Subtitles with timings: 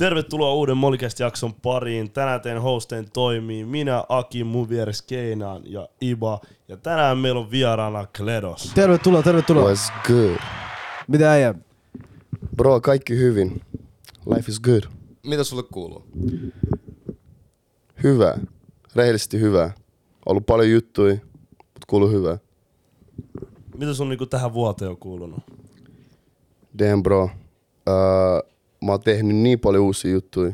[0.00, 2.10] Tervetuloa uuden Molicast-jakson pariin.
[2.10, 6.40] Tänään teidän hosteen toimii minä, Aki, mun vieressä Keinaan ja Iba.
[6.68, 8.72] Ja tänään meillä on vieraana Kledos.
[8.74, 9.72] Tervetuloa, tervetuloa.
[9.72, 10.36] What's good?
[11.08, 11.54] Mitä äijä?
[12.56, 13.60] Bro, kaikki hyvin.
[14.34, 14.82] Life is good.
[15.26, 16.06] Mitä sulle kuuluu?
[18.02, 18.38] Hyvä.
[18.96, 19.70] Rehellisesti hyvä.
[20.26, 21.14] Ollut paljon juttuja,
[21.58, 22.38] mutta kuuluu hyvä.
[23.76, 25.40] Mitä sun niinku tähän vuoteen on kuulunut?
[26.78, 27.24] Damn bro.
[27.24, 27.30] Uh,
[28.84, 30.52] mä oon tehnyt niin paljon uusia juttuja.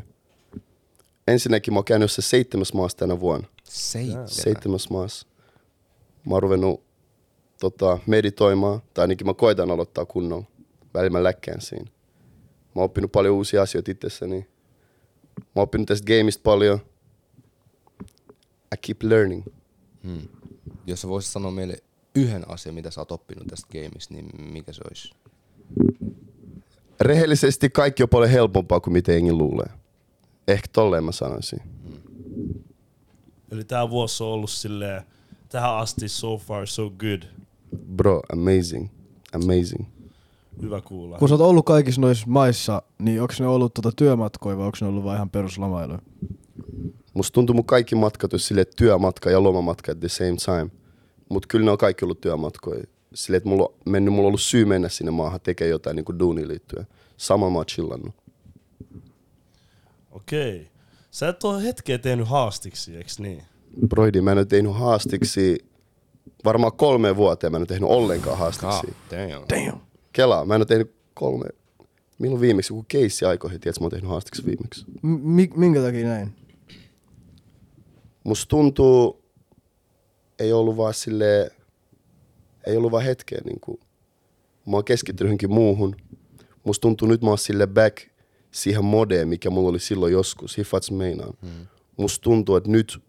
[1.27, 3.47] Ensinnäkin mä oon käynyt jossain seitsemäs maassa tänä vuonna.
[3.63, 4.27] Seitsemän.
[4.27, 5.27] Seitsemäs maassa.
[6.25, 6.83] Mä oon ruvennut
[7.59, 10.45] tota, meditoimaan, tai ainakin mä koitan aloittaa kunnolla.
[10.93, 11.85] Välillä mä läkkään siinä.
[11.85, 14.39] Mä oon oppinut paljon uusia asioita itsessäni.
[15.37, 16.79] Mä oon oppinut tästä gameista paljon.
[18.73, 19.43] I keep learning.
[20.03, 20.27] Hmm.
[20.87, 21.77] Jos sä voisit sanoa meille
[22.15, 25.13] yhden asian, mitä sä oot oppinut tästä gameista, niin mikä se olisi?
[27.01, 29.69] Rehellisesti kaikki on paljon helpompaa kuin mitä jengi luulee.
[30.47, 31.59] Ehkä tolleen mä sanoisin.
[33.51, 35.01] Eli tää vuosi on ollut silleen,
[35.49, 37.21] tähän asti so far so good.
[37.95, 38.87] Bro, amazing.
[39.33, 39.85] Amazing.
[40.61, 41.17] Hyvä kuulla.
[41.17, 44.77] Kun sä oot ollut kaikissa noissa maissa, niin onko ne ollut tota työmatkoja vai onko
[44.81, 45.99] ne ollut vain ihan peruslamailuja?
[47.13, 50.69] Musta tuntuu mun kaikki matkat on silleen työmatka ja lomamatka at the same time.
[51.29, 52.83] Mut kyllä ne on kaikki ollut työmatkoja.
[53.13, 56.05] Silleen, että mulla on, mennyt, mulla on ollut syy mennä sinne maahan tekemään jotain niin
[56.05, 56.87] kuin duuniin liittyen.
[57.17, 58.15] Sama mä oon chillannut.
[60.11, 60.67] Okei.
[61.11, 63.43] Sä et ole hetkeä tehnyt haastiksi, eiks niin?
[63.87, 65.57] Broidi, mä en ole tehnyt haastiksi
[66.45, 67.51] varmaan kolme vuoteen.
[67.51, 68.87] Mä en ole tehnyt ollenkaan haastiksi.
[69.11, 69.45] damn.
[69.49, 69.81] Damn.
[70.13, 71.45] Kelaa, mä en ole tehnyt kolme.
[72.19, 72.73] Milloin viimeksi?
[72.73, 74.85] Joku keissi aikoihin, tiedätkö, mä oon tehnyt haastiksi viimeksi.
[75.01, 76.35] M- minkä takia näin?
[78.23, 79.21] Musta tuntuu,
[80.39, 81.51] ei ollut vaan sille
[82.67, 83.79] ei ollut vaan hetkeä niinku.
[84.65, 85.95] Mä oon keskittynyt johonkin muuhun.
[86.63, 87.97] Musta tuntuu nyt mä oon sille back
[88.51, 90.57] siihen modeen, mikä mulla oli silloin joskus.
[90.57, 91.33] Hiffats meinaan.
[91.41, 91.49] Mm.
[91.97, 92.99] Musta tuntuu, että nyt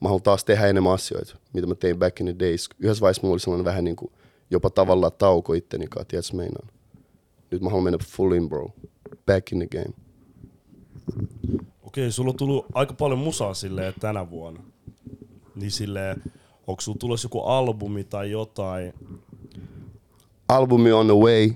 [0.00, 2.68] mä haluan taas tehdä enemmän asioita, mitä mä tein back in the days.
[2.78, 4.12] Yhdessä vaiheessa mulla oli sellainen vähän niinku
[4.50, 6.68] jopa tavallaan tauko itteni kanssa, tiedätkö meinaan.
[7.50, 8.70] Nyt mä haluan mennä full in bro.
[9.26, 9.94] Back in the game.
[11.82, 14.62] Okei, sulla on tullut aika paljon musaa silleen tänä vuonna.
[15.54, 16.22] Niin silleen,
[16.68, 18.94] onko sulla tulossa joku albumi tai jotain?
[20.48, 21.50] albumi on the way.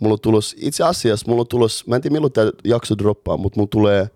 [0.00, 3.36] Mulla on tulos, itse asiassa mulla on tulos, mä en tiedä milloin tää jakso droppaa,
[3.36, 4.10] mutta mulla tulee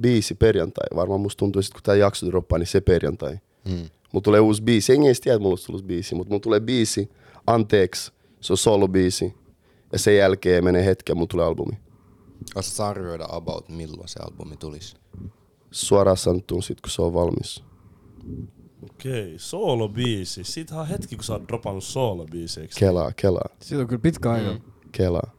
[0.00, 0.86] biisi perjantai.
[0.94, 3.38] Varmaan musta tuntuu, että kun tää jakso droppaa, niin se perjantai.
[3.68, 3.88] Hmm.
[4.12, 4.92] Mulla tulee uusi biisi.
[4.92, 7.10] Ei edes tiedä, että mulla on tullut biisi, mutta mulla tulee biisi,
[7.46, 9.34] anteeksi, se on solo-biisi.
[9.92, 11.78] Ja sen jälkeen menee hetken, mulla tulee albumi.
[12.54, 14.96] Osaatko arvioida about milloin se albumi tulisi?
[15.70, 17.64] Suoraan sanottuna sit, kun se on valmis.
[18.82, 20.44] Okei, soolo-biisi.
[20.44, 22.76] Siitähän on hetki, kun sä oot dropannut soolo-biisi, eiks?
[22.76, 24.52] Kelaa, kelaa, Siitä on kyllä pitkä aika.
[24.52, 24.60] Mm.
[24.92, 25.30] kelaa.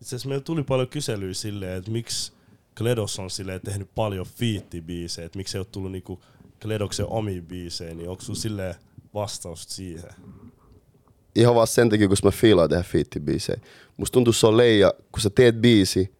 [0.00, 2.32] Itse asiassa meillä tuli paljon kyselyä silleen, että miksi
[2.78, 6.20] Kledos on silleen tehnyt paljon fiittibiisejä, että miksi ei ole tullut niinku
[6.62, 8.74] Kledoksen omia biisejä, niin onko sulla silleen
[9.14, 10.10] vastaus siihen?
[11.36, 13.60] ihan vaan sen takia, kun mä fiilaan tehdä fiittibiisejä.
[13.96, 16.15] Musta tuntuu, se on leija, kun sä teet biisi,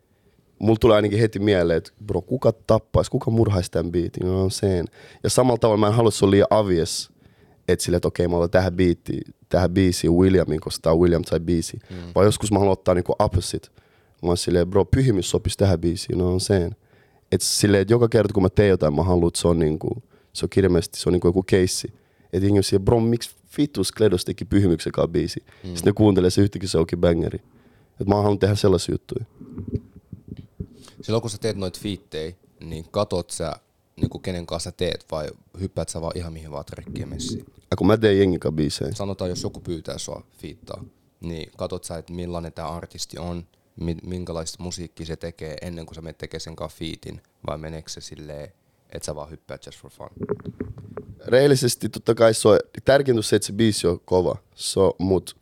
[0.59, 4.51] mulla tulee ainakin heti mieleen, että bro, kuka tappaisi, kuka murhaisi tämän biitin, no on
[4.51, 4.85] sen.
[5.23, 7.13] Ja samalla tavalla mä en halua, että se on liian obvious,
[7.69, 11.41] että silleen, että okei, mä otan tähän biitti, tähän biisiin Williamin, koska on William tai
[11.41, 11.79] biisi.
[11.91, 11.97] Mm.
[12.15, 13.69] Vaan joskus mä haluan ottaa niinku opposite.
[14.23, 16.77] Mä oon silleen, bro, pyhimys sopisi tähän biisiin, no on sen.
[17.33, 20.03] Että silleen, että joka kerta kun mä teen jotain, mä haluan, että se on niinku,
[20.33, 21.89] se on kirjallisesti, se on niinku joku keissi.
[22.33, 25.41] Että jengi on silleen, bro, miksi vitus Kledos teki pyhimyksen kanssa biisi?
[25.41, 25.69] Mm.
[25.75, 27.39] Sitten ne kuuntelee se yhtäkkiä se onkin bangeri.
[28.01, 29.25] Että mä haluan tehdä sellaisia juttuja.
[31.07, 33.53] Silloin kun sä teet noit fiittejä, niin katot sä
[33.97, 35.29] niin kenen kanssa sä teet vai
[35.61, 37.45] hyppäät sä vaan ihan mihin vaan trekkiä messiin?
[37.71, 40.85] Ja kun mä teen jengin kanssa biisejä, Sanotaan, jos joku pyytää sua fiittaa,
[41.21, 43.47] niin katot sä, että millainen tämä artisti on,
[43.81, 47.91] mi- minkälaista musiikkia se tekee ennen kuin sä menet tekemään sen kanssa fiitin, vai meneekö
[47.91, 48.53] se silleen,
[48.93, 50.11] että sä vaan hyppäät just for fun?
[51.27, 55.37] rehellisesti totta kai se on tärkeintä se, että se biisi on kova, so, mut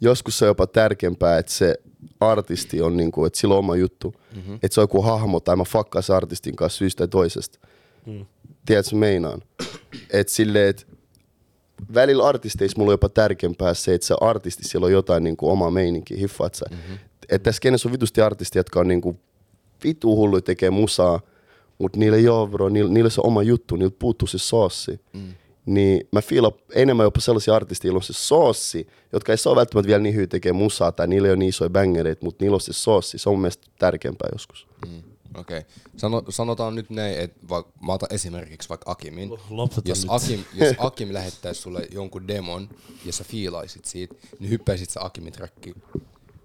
[0.00, 1.80] joskus se on jopa tärkeämpää, että se
[2.30, 4.14] artisti on niinku, että sillä on oma juttu.
[4.36, 4.54] Mm-hmm.
[4.54, 7.58] Että se on joku hahmo tai mä fakkaan se artistin kanssa syystä tai toisesta.
[8.06, 8.26] Mm.
[8.66, 9.42] Tiedätkö, meinaan?
[10.12, 10.84] että silleen, että
[11.94, 15.70] välillä artisteissa mulla on jopa tärkeämpää se, että se artisti, siellä on jotain niinku omaa
[15.70, 16.66] meininkiä, hiffaat sä.
[16.70, 16.98] Mm-hmm.
[17.22, 19.20] Että tässä kenessä on vitusti artisti, jotka on niinku
[19.84, 21.20] vitu hullu tekee musaa,
[21.78, 25.00] mutta niillä ei ole, bro, niillä, niillä se oma juttu, niillä puuttuu se soossi.
[25.12, 25.34] Mm.
[25.66, 29.86] Niin mä fiilan enemmän jopa sellaisia artisteja, joilla on se soossi, jotka ei saa välttämättä
[29.86, 32.60] vielä niin hyvin tekee musaa tai niillä ei ole niin isoja bangereita, mutta niillä on
[32.60, 33.18] se soossi.
[33.18, 34.66] Se on mun mielestä tärkeämpää joskus.
[34.86, 35.02] Mm.
[35.34, 35.58] Okei.
[35.58, 35.70] Okay.
[35.96, 39.30] Sano, sanotaan nyt näin, että va, mä otan esimerkiksi vaikka Akimin.
[39.50, 40.10] Lopeta Jos nyt.
[40.10, 42.68] Akim, jos Akim lähettäisi sulle jonkun demon
[43.04, 45.82] ja sä fiilaisit siitä, niin hyppäisit sä Akimin trackiin.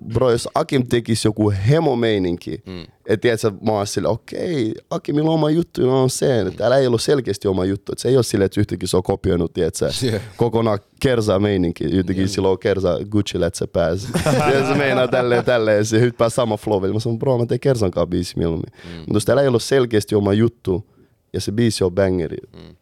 [0.08, 2.82] Bro, jos Akim tekisi joku hemomeininki, mm.
[2.82, 6.78] että tiedätkö, mä oon sille, okei, Akimilla on oma juttu, no on se, että täällä
[6.78, 9.54] ei ollut selkeästi oma juttu, että se ei ole silleen, että yhtäkkiä se on kopioinut,
[9.54, 10.22] tiedätkö, Yeah.
[10.38, 14.08] kokonaan kersaa meininki, yhtäkkiä silloin on kersaa Gucci Let's pääsi.
[14.54, 17.60] ja se meinaa tälleen, tälleen, ja se hyppää sama flow, mä sanon, bro, mä teen
[17.60, 18.74] kersankaan biisi mieluummin.
[18.86, 19.00] Mm.
[19.00, 20.88] Mutta jos täällä ei ollut selkeästi oma juttu,
[21.34, 22.76] ja se biisi on bangeri, mm.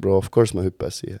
[0.00, 1.20] bro, of course mä hyppään siihen.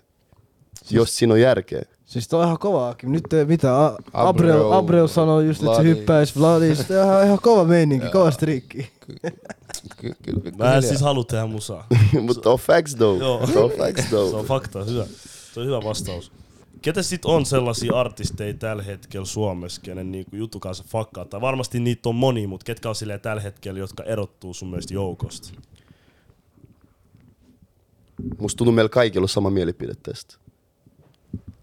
[0.90, 1.82] Jos siinä on järkeä.
[2.12, 3.10] Siis toi on ihan kova Akim.
[3.12, 3.74] Nyt ei mitään.
[3.74, 5.88] A- Abreu, Abreu, Abreu sanoi just, että se Vladi.
[5.88, 6.94] hyppäisi Vladista.
[6.94, 8.90] Ihan, ihan kova meininki, kova striikki.
[10.00, 11.86] Kyllä, Mä en siis halua tehdä musaa.
[12.26, 13.18] Mutta on facts though.
[13.20, 13.46] Joo.
[13.46, 14.46] Se on facts Se on though.
[14.46, 15.06] fakta, hyvä.
[15.54, 16.32] Se on hyvä vastaus.
[16.82, 21.24] Ketä sit on sellaisia artisteja tällä hetkellä Suomessa, kenen niinku juttu kanssa fakkaa?
[21.24, 24.94] Tai varmasti niitä on moni, mutta ketkä on silleen tällä hetkellä, jotka erottuu sun mielestä
[24.94, 25.48] joukosta?
[28.38, 30.34] Musta tuntuu meillä kaikilla on sama mielipide tästä.
[30.34, 31.48] Mä en tiedä, onko mä väärässä, mm.
[31.48, 31.61] mutta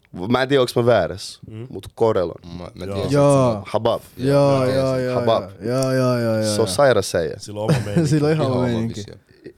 [1.95, 2.35] Korelon.
[2.57, 2.95] Mä, mä Joo.
[2.95, 3.63] tiedän, Joo.
[3.65, 4.01] Habab.
[4.17, 5.19] Joo, joo, joo.
[5.19, 5.49] Habab.
[5.61, 6.55] Joo, joo, joo.
[6.55, 7.33] Se on sairas äijä.
[7.37, 8.09] Sillä on oma meininki.
[8.11, 9.03] Sillä on ihan oma meininki.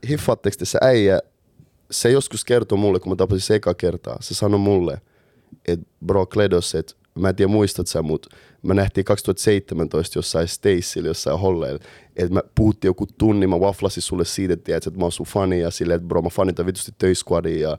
[0.09, 1.19] Hiffaatteko te se äijä,
[1.91, 5.01] se joskus kertoi mulle, kun mä tapasin se eka kertaa, se sanoi mulle,
[5.67, 8.29] että bro Kledos, että mä en tiedä muistat sä, mutta
[8.63, 11.79] mä nähtiin 2017 jossain Stacyllä, jossain holleilla,
[12.15, 15.25] että mä puhuttiin joku tunnin, mä waflasin sulle siitä, että, tiedät, että mä oon sun
[15.25, 17.77] fani ja silleen, että bro mä fanitan vitusti töisquadia ja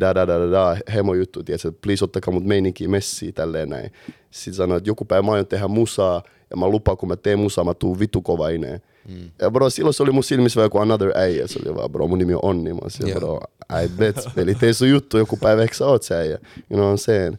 [0.00, 3.68] da da da da da, hemo juttu, tiedät, että please ottakaa mut meininkiä messiin tälleen
[3.68, 3.92] näin.
[4.30, 7.38] Sitten sanoi, että joku päivä mä aion tehdä musaa ja mä lupaan, kun mä teen
[7.38, 8.80] musaa, mä tuun vitu kova ineen.
[9.08, 9.30] Mm.
[9.40, 11.46] Ja bro, silloin se oli mun silmissä vähän kuin another äijä.
[11.46, 12.72] Se oli vaan, bro, mun nimi on Onni.
[12.72, 13.18] Mä olisin, Joo.
[13.18, 13.40] bro,
[13.84, 14.16] I bet.
[14.36, 16.38] Eli tee sun juttu joku päivä, eikö sä oot se äijä?
[16.70, 17.36] You know what I'm saying?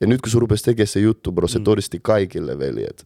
[0.00, 3.04] Ja nyt kun sun rupesi tekemään se juttu, bro, se todisti kaikille, veli, että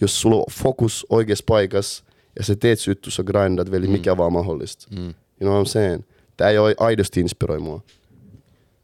[0.00, 2.04] jos sulla on fokus oikeassa paikassa
[2.38, 4.86] ja sä teet juttu, sä grindat, veli, mikä vaan mahdollista.
[4.90, 4.98] Mm.
[4.98, 6.02] You know what I'm saying?
[6.36, 7.80] Tää ei ole aidosti inspiroi mua.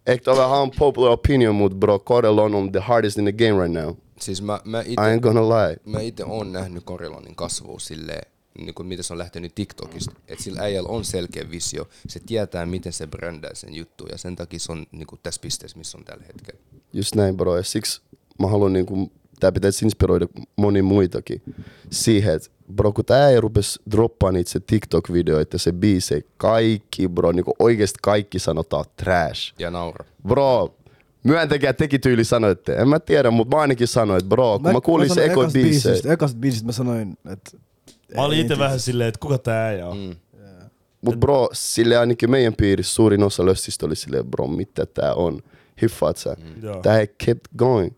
[0.09, 3.63] Ehkä tää on vähän unpopular opinion, mutta bro, Corelon on the hardest in the game
[3.63, 3.95] right now.
[4.21, 5.77] Siis mä, mä I ite, ain't gonna lie.
[5.85, 10.13] mä ite oon nähnyt Korilonin kasvua silleen, niin kuin miten se on lähtenyt TikTokista.
[10.29, 11.89] Että sillä äijällä on selkeä visio.
[12.09, 14.07] Se tietää, miten se brändää sen juttu.
[14.07, 16.61] Ja sen takia se on niin kuin tässä pisteessä, missä on tällä hetkellä.
[16.93, 18.01] Just näin bro, ja siksi
[18.39, 20.27] mä haluan niinku, tää pitäisi inspiroida
[20.57, 21.43] moni muitakin
[21.91, 27.09] siihen, että bro, kun tää ei rupes droppaa niitä se TikTok-videoita ja se biise, kaikki
[27.09, 29.55] bro, niinku oikeesti kaikki sanotaan trash.
[29.59, 30.05] Ja naura.
[30.29, 30.75] Bro,
[31.25, 34.73] myöntäkää teki tyyli sanoi, että en mä tiedä, mutta mä ainakin sanoin, että bro, kun
[34.73, 37.51] mä, kuulin se sanoin eko ekasta biise, biisistä- Ekasta biisistä mä sanoin, että...
[38.17, 39.97] Mä olin ei- itse vähän silleen, että kuka tää äijä on.
[39.99, 40.17] Mm.
[41.01, 45.41] Mut bro, sille ainakin meidän piirissä suurin osa lössistä oli silleen, bro, mitä tää on?
[45.83, 46.37] Hiffaat sä?
[46.63, 46.81] Joo.
[46.83, 47.93] Tää he kept going.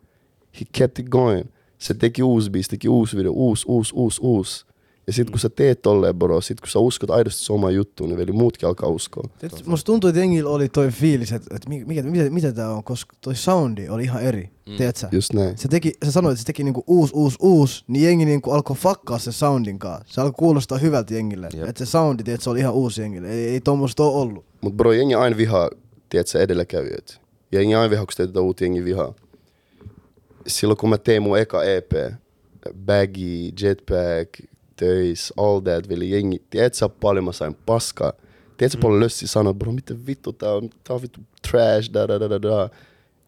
[0.61, 1.47] He kept it going.
[1.79, 4.65] Se teki uusi biisi, teki uusi video, uusi, uusi, uusi, uusi.
[5.07, 8.07] Ja sit kun sä teet tolleen, bro, sit kun sä uskot aidosti se oma juttu,
[8.07, 9.25] niin veli muutkin alkaa uskoa.
[9.39, 12.85] Tiedätkö, Musta tuntuu, että jengillä oli toi fiilis, että, että mikä, mitä, mitä tää on,
[12.85, 14.51] koska toi soundi oli ihan eri.
[14.67, 14.77] Mm.
[14.77, 15.09] Tiedätkö?
[15.13, 15.59] Just näin.
[15.59, 18.77] Se teki, se sanoi, että se teki niinku uusi, uusi, uusi, niin jengi niinku alkoi
[18.77, 20.15] fakkaa se soundin kanssa.
[20.15, 21.49] Se alkoi kuulostaa hyvältä jengille.
[21.55, 21.69] Jep.
[21.69, 23.31] Että se soundi, tiedätkö, se oli ihan uusi jengille.
[23.31, 24.45] Ei, ei tommoista ole ollut.
[24.61, 25.71] Mut bro, jengi aina vihaa,
[26.09, 27.21] tiedätkö, edelläkävijät.
[27.53, 29.15] Jengi aina vihaa, kun teetetään uutta jengi vihaa.
[30.47, 31.93] Silloin kun mä tein mun eka EP,
[32.87, 34.41] Baggy, Jetpack,
[34.77, 38.13] Töis, all that, veli jengi, tiedätkö sä paljon mä sain paskaa?
[38.57, 38.83] Tiedätkö mm.
[38.83, 41.21] paljon lössi sanoi, bro, mitä vittu tää on, tää on vittu
[41.51, 42.69] trash, da da da da da.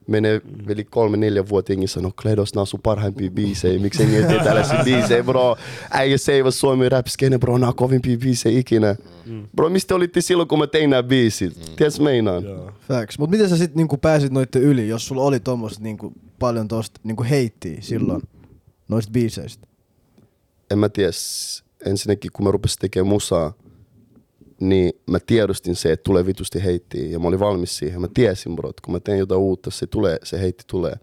[0.07, 4.17] Menee veli kolme, neljä vuotta jengi sanoo, Kledos, nää on sun parhaimpia biisejä, miksi jengi
[4.17, 5.57] ei tee tällaisia biisejä, bro.
[5.91, 8.97] Äijä seivä Suomi rap skene, bro, nää on kovimpia biisejä ikinä.
[9.27, 9.49] Mm.
[9.57, 11.57] Bro, mistä olitte silloin, kun mä tein nää biisit?
[11.57, 11.63] Mm.
[11.77, 12.45] Tiedätkö meinaan?
[12.45, 12.71] Joo.
[12.89, 13.19] Facts.
[13.19, 17.01] Mut miten sä sit niinku pääsit noitten yli, jos sulla oli tommoista niinku paljon tosta
[17.05, 18.23] niinku heittiä silloin
[18.89, 19.67] noista biiseistä?
[20.71, 23.53] en mä tiedä, s- ensinnäkin kun mä rupesin tekemään musaa,
[24.69, 28.01] niin mä tiedostin se, että tulee vitusti heittiä ja mä olin valmis siihen.
[28.01, 30.95] Mä tiesin bro, että kun mä teen jotain uutta, se, tulee, se heitti tulee.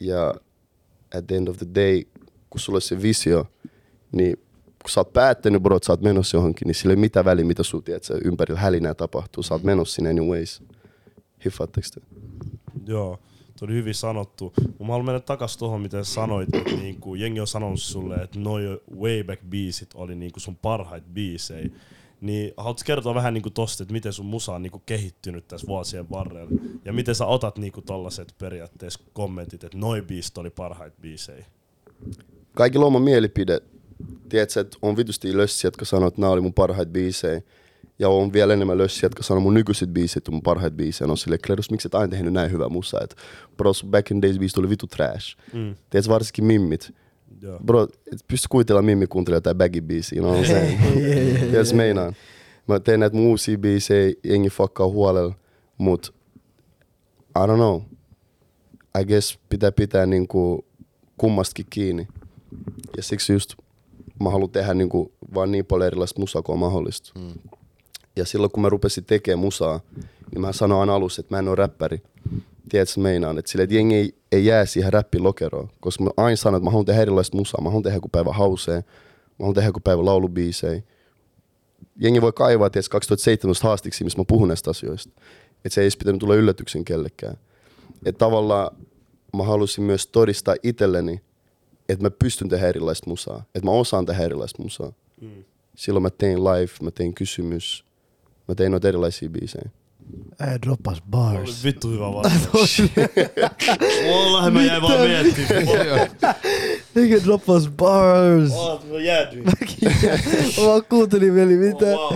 [0.00, 0.34] Ja
[1.14, 2.02] at the end of the day,
[2.50, 3.46] kun sulla on se visio,
[4.12, 4.36] niin
[4.82, 7.44] kun sä oot päättänyt bro, että sä oot menossa johonkin, niin sillä ei mitään väliä,
[7.44, 9.42] mitä sun tiedät, sä ympärillä hälinää tapahtuu.
[9.42, 10.62] Sä oot menossa sinne anyways.
[11.44, 12.00] Hiffaatteko te?
[12.86, 13.18] Joo,
[13.58, 14.52] tuo oli hyvin sanottu.
[14.80, 18.38] Mä haluan mennä takas tuohon, mitä sä sanoit, että niinku, jengi on sanonut sulle, että
[18.38, 21.70] noi Wayback-biisit oli niinku sun parhaita biisejä.
[22.22, 26.10] Niin haluatko kertoa vähän niinku tosta, että miten sun musa on niinku kehittynyt tässä vuosien
[26.10, 26.50] varrella?
[26.84, 31.46] Ja miten sä otat niinku tollaset periaatteessa kommentit, että noi biisit oli parhaita biisejä?
[32.54, 33.60] kaikilla on oma mielipide.
[34.28, 37.42] Tiedätkö, että on vitusti lössiä, jotka sanoo, että nämä oli mun parhaita biisejä.
[37.98, 41.08] Ja on vielä enemmän lössiä, jotka sanoo mun nykyiset biisit on mun parhaita biisejä.
[41.08, 43.00] No silleen, Klerus, miksi et aina tehnyt näin hyvää musaa?
[43.04, 43.16] Et,
[43.56, 45.36] bro, sun back in days biisit oli vitu trash.
[45.52, 45.74] Mm.
[45.90, 46.94] Tiedätkö, varsinkin mimmit.
[47.40, 47.58] Joo.
[47.66, 50.80] Bro, et pysty kuvitella mimmi kuuntelee jotain baggy biisiä, you know what I'm saying?
[51.50, 52.16] Tiedätkö, meinaan.
[52.68, 55.34] Mä teen näitä mun uusia biisejä, jengi fuckaa huolella,
[55.78, 56.14] mut
[57.36, 57.80] I don't know.
[59.00, 60.64] I guess pitää pitää niinku
[61.16, 62.08] kummastakin kiinni.
[62.96, 63.54] Ja siksi just
[64.22, 67.20] mä haluan tehdä niinku vaan niin paljon erilaista musaa kuin mahdollista.
[67.20, 67.32] Mm.
[68.16, 69.80] Ja silloin kun mä rupesin tekemään musaa,
[70.32, 72.02] niin mä sanoin aina alussa, että mä en ole räppäri.
[72.68, 75.70] Tiedätkö, meinaan, että, sille, että jengi ei, ei jää siihen räppilokeroon.
[75.80, 77.60] Koska mä aina sanon, että mä haluan tehdä erilaista musaa.
[77.60, 78.76] Mä haluan tehdä joku päivä hausee.
[78.76, 80.82] Mä haluan tehdä joku päivä laulubiisejä.
[81.96, 85.10] Jengi voi kaivaa, tiedätkö, 2017 haastiksi, missä mä puhun näistä asioista.
[85.64, 87.36] Että se ei edes pitänyt tulla yllätyksen kellekään.
[88.06, 88.76] Että tavallaan
[89.36, 91.20] mä halusin myös todistaa itselleni,
[91.88, 93.44] että mä pystyn tehdä erilaista musaa.
[93.54, 94.92] Että mä osaan tehdä erilaista musaa.
[95.20, 95.44] Mm.
[95.76, 97.84] Silloin mä tein live, mä tein kysymys,
[98.48, 99.70] mä tein noita erilaisia biisejä.
[100.40, 101.64] Ää, droppas Oli bars.
[101.64, 102.82] vittu hyvä vastaus.
[104.10, 105.66] Wallahi mä jäin vaan miettimään.
[106.94, 108.50] Nigga droppas bars.
[108.52, 109.44] Oot, mä jäädyin.
[109.44, 109.52] Mä
[110.66, 111.86] vaan kuuntelin veli, mitä?
[111.86, 112.14] Wow.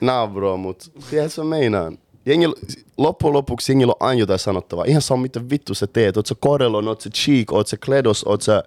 [0.00, 1.98] Nah bro, mut tiedätkö mä meinaan?
[2.26, 2.46] Jengi,
[2.98, 4.84] loppujen lopuksi jengillä on aina jotain sanottavaa.
[4.84, 6.16] Ihan sama mitä vittu sä teet.
[6.16, 8.62] Oot sä Corellon, oot sä Cheek, oot sä Kledos, oot sä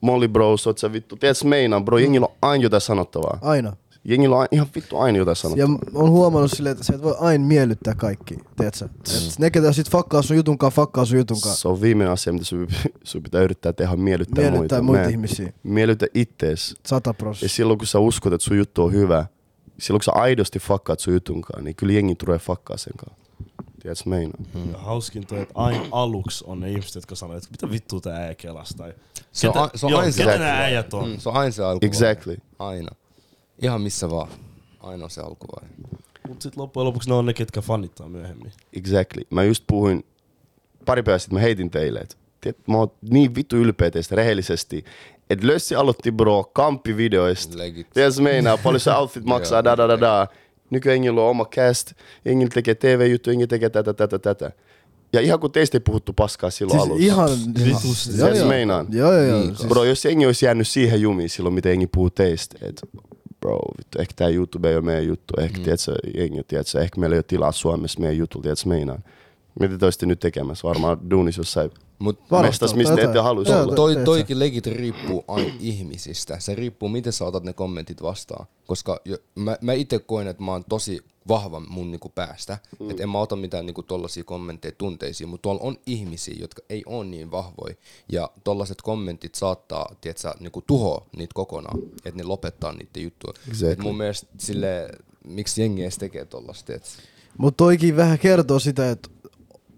[0.00, 1.16] Molly Bros, oot sä vittu.
[1.16, 3.38] Tiedätkö meinaan bro, jengillä on aina jotain sanottavaa.
[3.42, 3.76] Aina.
[4.04, 5.76] Jengillä on ihan vittu aina jotain Ja sanottavaa.
[5.92, 8.84] m- on huomannut silleen, että sä et voi aina miellyttää kaikki, tiedätkö?
[8.84, 11.56] Et ne, ketä sit fakkaa sun jutunkaan, fakkaa sun jutunkaan.
[11.56, 12.68] Se on viimeinen asia, mitä sun,
[13.04, 14.98] sun pitää yrittää tehdä, miellyttää, Miellyttää muita.
[15.02, 15.52] muita ihmisiä.
[15.62, 16.76] Miellytä ittees.
[16.86, 17.48] Sata Ja prosenttia.
[17.56, 19.26] silloin kun sä uskot, että sun juttu on hyvä,
[19.78, 23.18] silloin kun sä aidosti fakkaat sun jutunkaan, niin kyllä jengi tulee fakkaa sen kanssa.
[23.82, 24.38] Tiedätkö meinaa?
[24.72, 28.16] Ja hauskin toi, että aina aluksi on ne ihmiset, jotka sanoo, että mitä vittua tää
[28.16, 28.68] äijä kelas.
[28.76, 28.94] Tai
[29.32, 30.52] Se on ketä, se on joo, aina se ketä alkuvaihe.
[30.52, 31.08] nämä äijät on?
[31.10, 31.86] Mm, se on aina se alkuvaihe.
[31.92, 32.36] Exactly.
[32.58, 32.88] Aina.
[33.62, 34.28] Ihan missä vaan.
[34.80, 35.74] Aina se alkuvaihe.
[36.28, 38.52] Mut sit loppujen lopuksi ne on ne, ketkä fanittaa myöhemmin.
[38.72, 39.22] Exactly.
[39.30, 40.04] Mä just puhuin,
[40.84, 42.16] pari päivää sitten mä heitin teille, että
[42.72, 44.84] mä oon niin vittu ylpeä teistä rehellisesti,
[45.30, 47.58] että Lössi aloitti bro kamppivideoista.
[47.58, 47.86] Legit.
[47.94, 50.26] Tiedätkö meinaa, paljon se outfit maksaa, da da da da.
[50.70, 51.92] Nykyään jengillä on oma cast,
[52.24, 54.52] jengillä tekee TV-juttu, jengi tekee tätä, tätä, tätä.
[55.12, 57.06] Ja ihan kun teistä ei puhuttu paskaa silloin Siis alussa.
[57.06, 57.30] ihan...
[57.64, 58.10] Vitusti.
[58.10, 58.48] Joo, Tiedätkö joo.
[58.48, 58.86] meinaan?
[58.90, 59.40] Joo, joo, joo.
[59.40, 62.86] Niin, Siis, Bro, jos jengi olisi jäänyt siihen jumiin silloin, mitä jengi puhuu teistä, että
[63.48, 65.64] bro, vittu, ehkä tää YouTube ei ole meidän juttu, ehkä, mm.
[65.64, 69.04] tiedätkö, jengi, tiedätkö, ehkä meillä ei ole tilaa Suomessa meidän jutulla, tiedätkö, meinaan.
[69.60, 70.68] Mitä te olisitte nyt tekemässä?
[70.68, 73.08] Varmaan duunis jossain Mut mestas, mistä jotain.
[73.08, 73.70] ette haluaisi Joo, olla.
[73.70, 76.40] to- toi, toikin legit riippuu aina ihmisistä.
[76.40, 78.46] Se riippuu, miten sä otat ne kommentit vastaan.
[78.66, 82.58] Koska jo, mä, mä itse koen, että mä oon tosi vahva mun niinku päästä.
[82.80, 82.90] Mm.
[82.90, 86.82] Että en mä ota mitään niinku tollasia kommentteja tunteisiin, mutta tuolla on ihmisiä, jotka ei
[86.86, 87.74] ole niin vahvoja.
[88.12, 91.78] Ja tollaset kommentit saattaa, tiedätkö, niinku tuhoa niitä kokonaan.
[92.04, 93.34] Että ne lopettaa niitä juttuja.
[93.48, 93.72] Exactly.
[93.72, 94.88] Et mun mielestä sille,
[95.24, 96.88] miksi jengi edes tekee tollasta, tiedätkö?
[97.38, 99.08] Mut toikin vähän kertoo sitä, että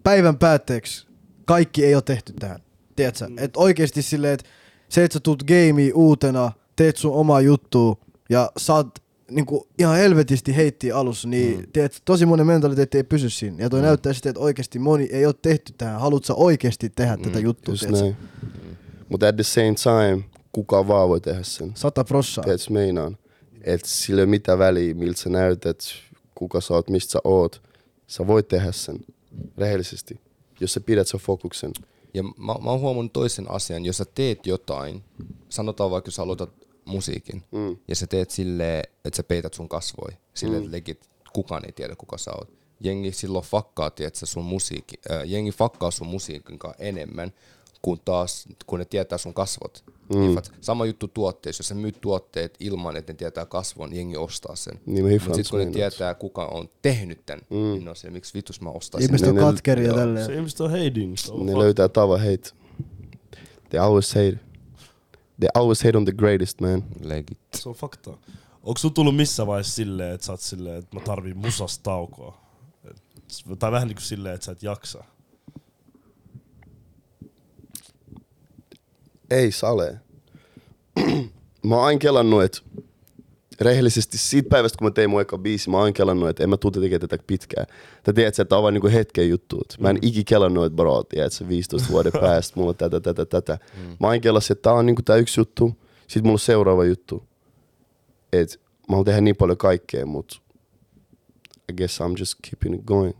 [0.03, 1.07] päivän päätteeksi
[1.45, 2.59] kaikki ei ole tehty tähän.
[2.95, 3.27] Tiedätkö?
[3.27, 3.37] Mm.
[3.37, 4.49] Että oikeesti silleen, että
[4.89, 7.97] se, että sä tulet gameen uutena, teet sun omaa juttua
[8.29, 8.87] ja saat
[9.31, 11.65] niinku ihan helvetisti heittiä alussa, niin mm.
[11.73, 13.57] tiedät, tosi monen mentaliteetti ei pysy siinä.
[13.59, 13.85] Ja toi mm.
[13.85, 15.99] näyttää sitten, että oikeasti moni ei ole tehty tähän.
[15.99, 17.21] Haluat sä oikeasti tehdä mm.
[17.21, 17.75] tätä juttua.
[19.09, 21.71] Mutta at the same time, kuka vaan voi tehdä sen.
[21.75, 22.43] Sata prossaa.
[22.43, 23.17] Tiedätkö, meinaan?
[23.63, 25.79] Että sillä ei ole mitään väliä, miltä sä näytät,
[26.35, 27.61] kuka sä oot, mistä sä oot.
[28.07, 28.95] Sä voit tehdä sen
[29.57, 30.19] rehellisesti,
[30.59, 31.71] jos sä pidät sen fokuksen.
[32.13, 35.03] Ja mä, mä oon huomannut toisen asian, jos sä teet jotain,
[35.49, 37.77] sanotaan vaikka jos sä aloitat musiikin, mm.
[37.87, 40.65] ja sä teet silleen, että sä peität sun kasvoi, silleen, mm.
[40.65, 42.53] että legit kukaan ei tiedä kuka sä oot.
[42.79, 47.33] Jengi silloin fakkaa, tiedätkö, sun musiikki, äh, jengi fakkaa sun musiikin enemmän,
[47.81, 49.83] kun taas, kun ne tietää sun kasvot.
[50.15, 50.41] Mm.
[50.61, 54.79] Sama juttu tuotteissa, jos sä myyt tuotteet ilman, että ne tietää kasvon, jengi ostaa sen.
[54.85, 57.57] Niin Mutta sitten kun ne tietää, kuka on tehnyt tämän, mm.
[57.57, 60.25] niin on siellä, miksi vitus mä ostaisin Ihmiset on katkeria tälleen.
[60.25, 61.17] Se ihmiset on heidin.
[61.17, 61.61] Se on Ne fuck.
[61.63, 62.51] löytää tavan hate.
[63.69, 64.39] They always hate.
[65.39, 66.83] They always hate on the greatest, man.
[67.03, 67.37] legit.
[67.55, 68.17] Se on fakta.
[68.63, 72.41] Onko sun tullut missä vaiheessa silleen, että sä oot silleen, että mä tarviin musasta taukoa?
[72.89, 73.03] Et,
[73.59, 75.03] tai vähän niinku silleen, että sä et jaksa.
[79.31, 79.99] Ei sale.
[81.67, 82.61] mä oon aina kelannut, että
[83.61, 86.57] rehellisesti siitä päivästä, kun mä tein mun eka biisi, mä oon kelannut, että en mä
[86.57, 87.67] tuu tekemään tätä pitkään.
[88.03, 89.61] Tai tiedät sä, että on vaan niinku hetken juttu.
[89.79, 93.25] Mä en iki kelannut, että bro, tiedät sä, 15 vuoden päästä, mulla on tätä, tätä,
[93.25, 93.57] tätä.
[93.99, 97.23] Mä aina kelasin, että tää on niinku tää yksi juttu, sit mulla on seuraava juttu.
[98.33, 100.41] Et mä haluan tehdä niin paljon kaikkea, mut
[101.69, 103.13] I guess I'm just keeping it going.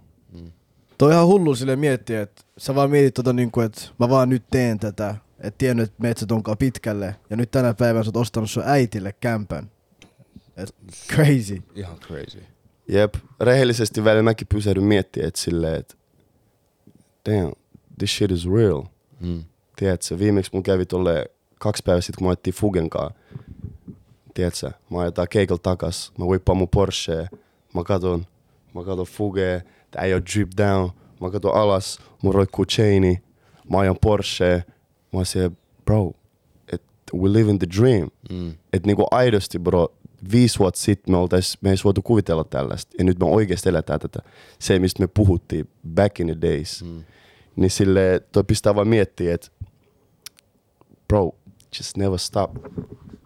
[0.97, 4.29] Toi on ihan hullu sille miettiä, että sä vaan mietit tota niinku, että mä vaan
[4.29, 8.17] nyt teen tätä, et tiennyt, että metsät onkaan pitkälle, ja nyt tänä päivänä sä oot
[8.17, 9.71] ostanut sun äitille kämpän.
[10.57, 10.75] Et
[11.07, 11.61] crazy.
[11.75, 12.43] Ihan crazy.
[12.87, 15.95] Jep, rehellisesti välillä mäkin pysähdyn miettimään, että silleen, että
[17.29, 17.51] damn,
[17.97, 18.83] this shit is real.
[19.19, 19.43] Mm.
[19.75, 21.25] Tiedätkö, viimeksi mun kävi tolle
[21.59, 23.11] kaksi päivää sitten, kun mä ajettiin Fugenkaa.
[24.33, 27.27] Tiedätkö, mä ajetaan keikalla takas, mä whippaan mun Porsche,
[27.73, 28.25] mä katon,
[28.75, 33.23] mä katon Fuge, tää ei oo drip down, mä katon alas, mun roikkuu chaini,
[33.69, 34.63] mä ajan Porsche,
[35.11, 35.51] mä siellä
[35.85, 36.11] bro,
[36.73, 38.09] että we live in the dream.
[38.29, 38.49] Mm.
[38.73, 39.87] Että niinku aidosti, bro,
[40.31, 42.95] viisi vuotta sitten me, oltais, me ei voitu kuvitella tällaista.
[42.97, 44.19] Ja nyt me oikeasti eletään tätä.
[44.59, 46.83] Se, mistä me puhuttiin back in the days.
[46.83, 47.03] Mm.
[47.55, 49.47] Niin sille toi pistää vaan miettiä, että
[51.07, 51.35] bro,
[51.79, 52.51] just never stop.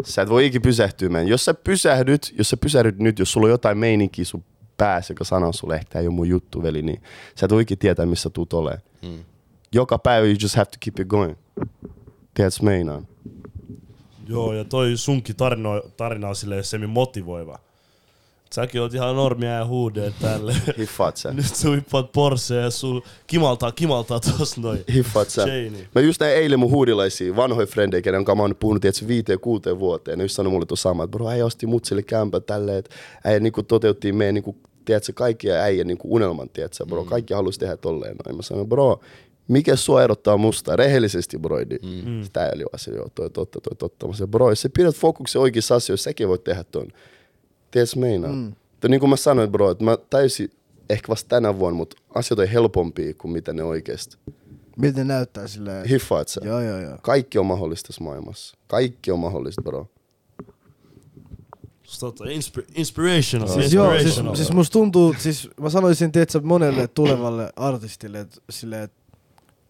[0.04, 1.28] Sä et voi ikinä pysähtyä, man.
[1.28, 4.44] Jos sä pysähdyt, jos sä pysähdyt nyt, jos sulla on jotain meininkiä sun
[4.78, 7.02] päässä, joka sanoo sulle, että tää ei ole mun juttu, veli, niin
[7.36, 8.82] sä et voi ikinä tietää, missä tuut olemaan.
[9.02, 9.24] Mm.
[9.76, 11.36] Joka päivä you just have to keep it going.
[12.34, 13.08] Tiedätkö meinaan?
[14.28, 17.60] Joo, ja toi sunkin tarina, tarina on silleen semi motivoiva.
[18.54, 20.56] Säkin oot ihan normia ja huudee tälle.
[20.78, 21.32] Hiffaat sä.
[21.34, 24.84] Nyt sä vippaat Porsche ja sul kimaltaa, kimaltaa tos noin.
[24.94, 25.42] Hiffaat sä.
[25.46, 25.88] Chaini.
[25.96, 29.40] Mä just näin eilen mun huudilaisia vanhoja frendejä, kenen kanssa mä oon puhunut tietysti viiteen
[29.40, 30.18] kuuteen vuoteen.
[30.18, 33.40] Ne just sanoi mulle tuossa sama, että bro, äijä osti mutsille kämpä tälleen, että äijä
[33.40, 34.56] niinku toteuttiin meidän niinku,
[34.86, 37.04] tiedätkö, kaikkia äijän niinku unelman, tiedätkö, bro.
[37.04, 38.36] Kaikki halusi tehdä tolleen noin.
[38.36, 39.00] Mä sanoin, bro,
[39.48, 40.76] mikä sua erottaa musta?
[40.76, 41.58] Rehellisesti, bro.
[41.58, 42.10] Niin.
[42.10, 42.24] Mm.
[42.24, 44.08] Sitä ei oli asia, joo, toi totta, toi totta.
[44.08, 46.88] Mä sanoin, bro, jos sä pidät fokuksen oikeissa asioissa, säkin voit tehdä ton.
[47.72, 48.32] Tiedätkö meinaa?
[48.32, 48.56] Mm.
[48.88, 50.52] niin kuin mä sanoin, bro, että mä täysin
[50.90, 54.18] ehkä vasta tänä vuonna, mutta asiat on helpompia kuin mitä ne oikeasti.
[54.78, 55.88] Miltä ne näyttää silleen?
[55.88, 56.42] Hiffaat sä?
[56.44, 56.98] Joo, joo, joo.
[57.02, 58.58] Kaikki on mahdollista tässä maailmassa.
[58.68, 59.88] Kaikki on mahdollista, bro.
[62.00, 63.48] Totta, inspi- inspirational.
[63.48, 68.84] Siis joo, siis, siis musta tuntuu, siis mä sanoisin tietsä, monelle tulevalle artistille, että sille,
[68.84, 68.92] et,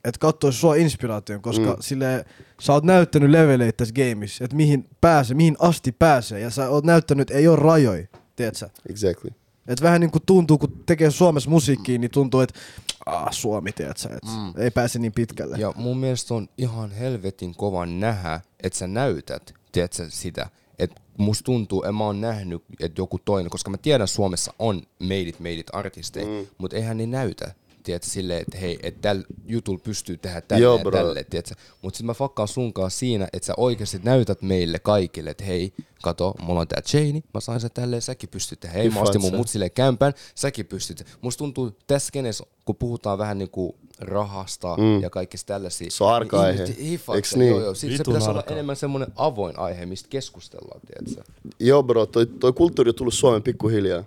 [0.05, 1.75] et katsois sua inspiraation, koska Mm.
[1.79, 2.25] sille
[2.62, 6.85] sä oot näyttänyt leveleitä tässä gameissa, että mihin pääsee, mihin asti pääsee, ja sä oot
[6.85, 8.69] näyttänyt, että ei ole rajoja, tietsä.
[8.89, 9.29] Exactly.
[9.67, 12.59] Et vähän niinku tuntuu, kun tekee Suomessa musiikkia, niin tuntuu, että
[13.05, 14.62] ah, Suomi, tietsä, että Mm.
[14.62, 15.57] ei pääse niin pitkälle.
[15.57, 20.50] Ja mun mielestä on ihan helvetin kova nähdä, että sä näytät, tiedätkö, sitä.
[20.79, 24.81] Että musta tuntuu, en mä oon nähnyt, että joku toinen, koska mä tiedän Suomessa on
[25.00, 26.47] made it, made it artisteja, mm.
[26.57, 27.53] mutta eihän ne näytä,
[27.86, 30.92] tiedätkö, silleen, että hei, että tällä jutulla pystyy tehdä tälle Joo, ja bro.
[30.92, 31.56] tälle, tiedätkö.
[31.82, 35.74] Mutta sit mä fakkaan sunkaan siinä, että sä oikeasti näytät meille kaikille, että hei,
[36.04, 38.77] kato, mulla on tää chaini, mä sain sen tälleen, säkin pystyt tehdä.
[38.77, 39.38] Hei, mä ostin mun sä.
[39.38, 41.05] mutsille kämpän, säkin pystyt.
[41.22, 45.01] Musta tuntuu tässä skenessä, kun puhutaan vähän niinku rahasta mm.
[45.01, 45.92] ja kaikista tällaisia.
[45.92, 46.66] Se on arka niin aihe.
[46.66, 47.50] sen, niin?
[47.50, 47.74] Joo, joo.
[47.74, 51.31] Siis se pitäisi olla enemmän semmoinen avoin aihe, mistä keskustellaan, tiedätkö?
[51.59, 54.03] Joo, bro, toi, toi kulttuuri on tullut Suomeen pikkuhiljaa.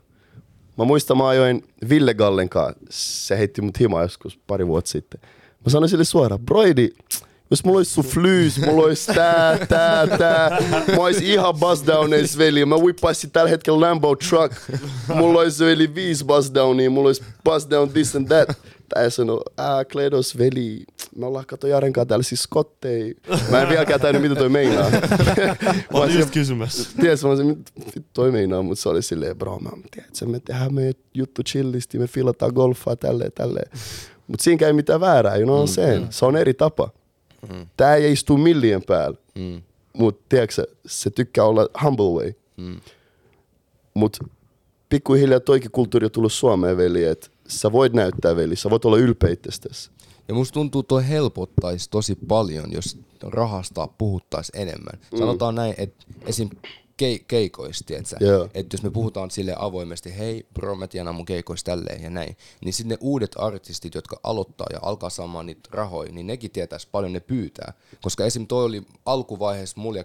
[0.79, 2.77] Mä muistan, mä ajoin Ville Gallen kanssa.
[3.27, 5.21] Se heitti mut himaa joskus pari vuotta sitten.
[5.65, 6.91] Mä sanoin sille suoraan, broidi,
[7.51, 10.59] jos mulla olisi sun flyys, mulla olisi tää, tää, tää.
[10.97, 12.65] Mä ois ihan buzz downeis, veli.
[12.65, 14.53] Mä whippaisin tällä hetkellä Lambo truck.
[15.15, 18.59] Mulla olisi veli viisi buzz downia, mulla olisi buzz down this and that.
[18.95, 20.85] Tää sanoi, ää, Kledos, veli,
[21.17, 23.15] me ollaan kato Jaren kanssa tällaisia skottei.
[23.51, 24.91] Mä en vieläkään tiennyt, mitä toi meinaa.
[25.93, 26.91] Mä olin just kysymässä.
[27.01, 27.65] Ties, mä olisin,
[28.13, 32.07] toi meinaa, mutta se oli silleen, bro, mä tiedätkö, me tehdään meidän juttu chillisti, me
[32.07, 33.71] filataan golfaa tälleen, tälleen.
[34.27, 36.07] Mutta siinä ei mitään väärää, you know what I'm saying?
[36.11, 36.91] Se on eri tapa.
[37.77, 39.63] Tää ei istu millien päällä, Mm.
[39.93, 42.33] mutta tiedätkö, se tykkää olla humble way.
[42.57, 42.81] Mm.
[43.95, 44.19] Mutta
[44.89, 48.99] pikkuhiljaa toikin kulttuuri on tullut Suomeen, veli, että sä voit näyttää, veli, sä voit olla
[48.99, 49.91] ylpeä itsestäsi.
[50.29, 55.01] Ja musta tuntuu, toi helpottaisi tosi paljon, jos rahasta puhuttaisiin enemmän.
[55.13, 55.19] Mm.
[55.19, 56.51] Sanotaan näin, että esim.
[56.97, 57.93] Kei- keikoista?
[58.21, 58.49] Joo.
[58.55, 62.37] Että jos me puhutaan sille avoimesti, hei bro, mä tiedän mun keikoista tälleen ja näin,
[62.65, 66.87] niin sitten ne uudet artistit, jotka aloittaa ja alkaa saamaan niitä rahoja, niin nekin tietäis
[66.87, 67.73] paljon ne pyytää.
[68.03, 68.47] Koska esim.
[68.47, 70.05] toi oli alkuvaiheessa mulla ja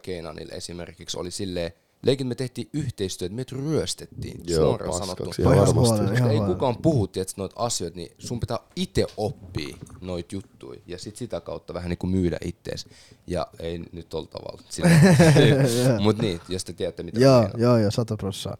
[0.51, 1.71] esimerkiksi oli silleen,
[2.03, 5.31] leikin me tehtiin yhteistyötä, me ryöstettiin, Joo, suoraan sanottu.
[5.39, 6.05] ihan varmasti.
[6.05, 10.99] Koska ei kukaan puhu tietysti noita asioita, niin sun pitää itse oppia noita juttuja ja
[10.99, 12.87] sit sitä kautta vähän niinku myydä ittees.
[13.27, 14.61] Ja ei nyt tolla tavalla.
[16.03, 18.57] Mut niin, jos te tiedätte mitä Joo, joo, joo, sata prossaa.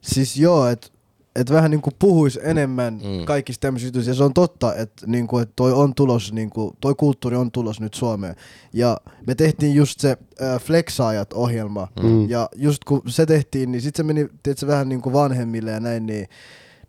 [0.00, 0.88] Siis joo, että
[1.36, 3.08] et vähän niinku puhuis enemmän Mm.
[3.18, 3.24] mm.
[3.24, 4.10] kaikista tämmöisistä jutuista.
[4.10, 7.80] Ja se on totta, että niinku, et toi on tulos, niinku, toi kulttuuri on tulos
[7.80, 8.34] nyt Suomeen.
[8.72, 11.88] Ja me tehtiin just se äh, Flexaajat-ohjelma.
[12.02, 12.30] Mm.
[12.30, 16.06] Ja just kun se tehtiin, niin sit se meni tiedätkö, vähän niinku vanhemmille ja näin,
[16.06, 16.26] niin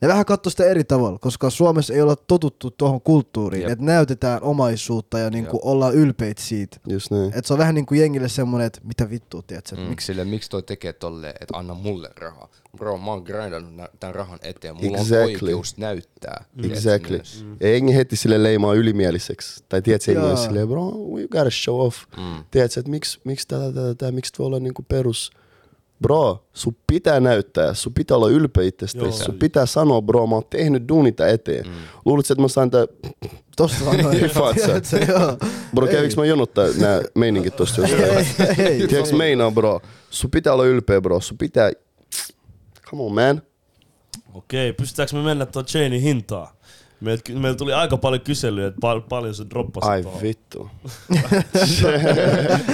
[0.01, 4.41] ne vähän katsoi sitä eri tavalla, koska Suomessa ei olla totuttu tuohon kulttuuriin, että näytetään
[4.43, 6.77] omaisuutta ja niinku ollaan ylpeitä siitä.
[6.87, 7.31] Just niin.
[7.35, 9.81] Et se on vähän niinku jengille semmonen, että mitä vittua, tiedätkö, Mm.
[9.81, 9.89] mm.
[9.89, 12.49] Miksi, sille, miksi toi tekee tolleen, että anna mulle rahaa?
[12.77, 14.75] Bro, mä oon grindannut tämän rahan eteen.
[14.75, 15.17] Mulla Exactly.
[15.17, 16.45] on oikeus näyttää.
[16.61, 17.21] tiedätkö, Exactly.
[17.59, 19.63] Ja jengi heti sille leimaa ylimieliseksi.
[19.69, 20.45] Tai tiedätkö, jengi on Joo.
[20.45, 21.97] silleen, bro, we gotta show off.
[22.17, 22.43] Mm.
[22.51, 25.31] Tiedätkö, että miksi, miksi tätä, tätä, tätä, miksi voi olla niinku perus.
[26.01, 28.67] Bro, sun pitää näyttää, sun pitää olla ylpeä Joo.
[28.67, 31.65] itsestäsi, sun pitää sanoa, bro, mä oon tehnyt duunita eteen.
[31.65, 31.73] Mm.
[32.05, 32.85] Luuletko, että mä sain tää,
[33.57, 34.19] Tosta vaan noin.
[34.19, 34.65] Hiffaat sä?
[34.65, 35.37] Tiedätkö, joo.
[35.75, 37.81] bro, käviks mä jonottaa nää meiningit tosta.
[38.89, 39.81] Tiedätkö meinaa, bro?
[40.09, 41.71] Sun pitää olla ylpeä, bro, sun pitää,
[42.89, 43.41] come on, man.
[44.33, 46.47] Okei, pystytäänkö me mennä tuon chainin hintaan?
[47.01, 50.21] Meillä, meillä tuli aika paljon kyselyjä, että pal- paljon se droppasit Ai tuohon.
[50.21, 50.69] vittu.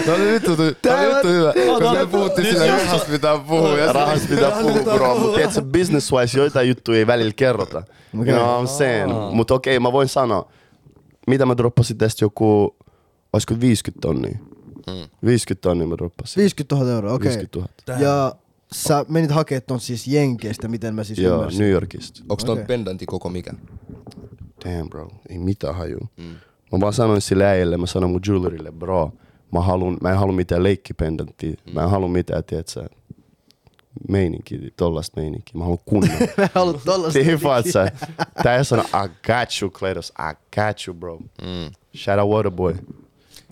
[0.07, 1.53] No niin vittu, tuli- no niin vittu hyvä.
[1.79, 3.77] Koska me puhuttiin just- rahasta pitää puhua.
[3.77, 5.19] Ja Rahasta pitää puhua, bro.
[5.19, 7.83] Mutta tiedätkö, business wise joitain juttuja ei välillä kerrota.
[8.13, 9.11] You know what I'm saying?
[9.33, 10.51] Mutta okei, mä voin sanoa,
[11.27, 12.75] mitä mä droppasin tästä joku,
[13.33, 14.37] olisiko 50 tonnia?
[14.87, 15.09] Mm.
[15.25, 16.41] 50 tonnia mä droppasin.
[16.41, 17.29] 50 000 euroa, okei.
[17.37, 17.59] 50
[17.93, 18.01] 000.
[18.03, 18.35] Ja
[18.73, 21.59] sä menit hakemaan ton siis Jenkeistä, miten mä siis Joo, ymmärsin.
[21.59, 22.23] New Yorkista.
[22.29, 22.65] Onks ton Okei.
[22.65, 23.53] pendanti koko mikä?
[24.65, 25.99] Damn bro, ei mitään haju.
[26.17, 26.35] Mm.
[26.71, 29.11] Mä vaan sanoin sille äijälle, mä sanoin mun jewelrylle, bro,
[29.51, 31.53] mä, haluun, mä en halua mitään leikkipendanttia.
[31.65, 31.73] Mm.
[31.73, 32.89] Mä en halua mitään, tiedätkö,
[34.09, 35.53] meininkiä, tollasta meininkiä.
[35.57, 36.17] Mä haluan kunnon.
[36.37, 37.19] Mä haluan tollasta.
[37.19, 37.91] Tifaat sä?
[38.43, 41.17] Tää ei sano, I got you, Kledos, I got you, bro.
[41.17, 41.71] Mm.
[41.95, 42.75] Shout out Waterboy.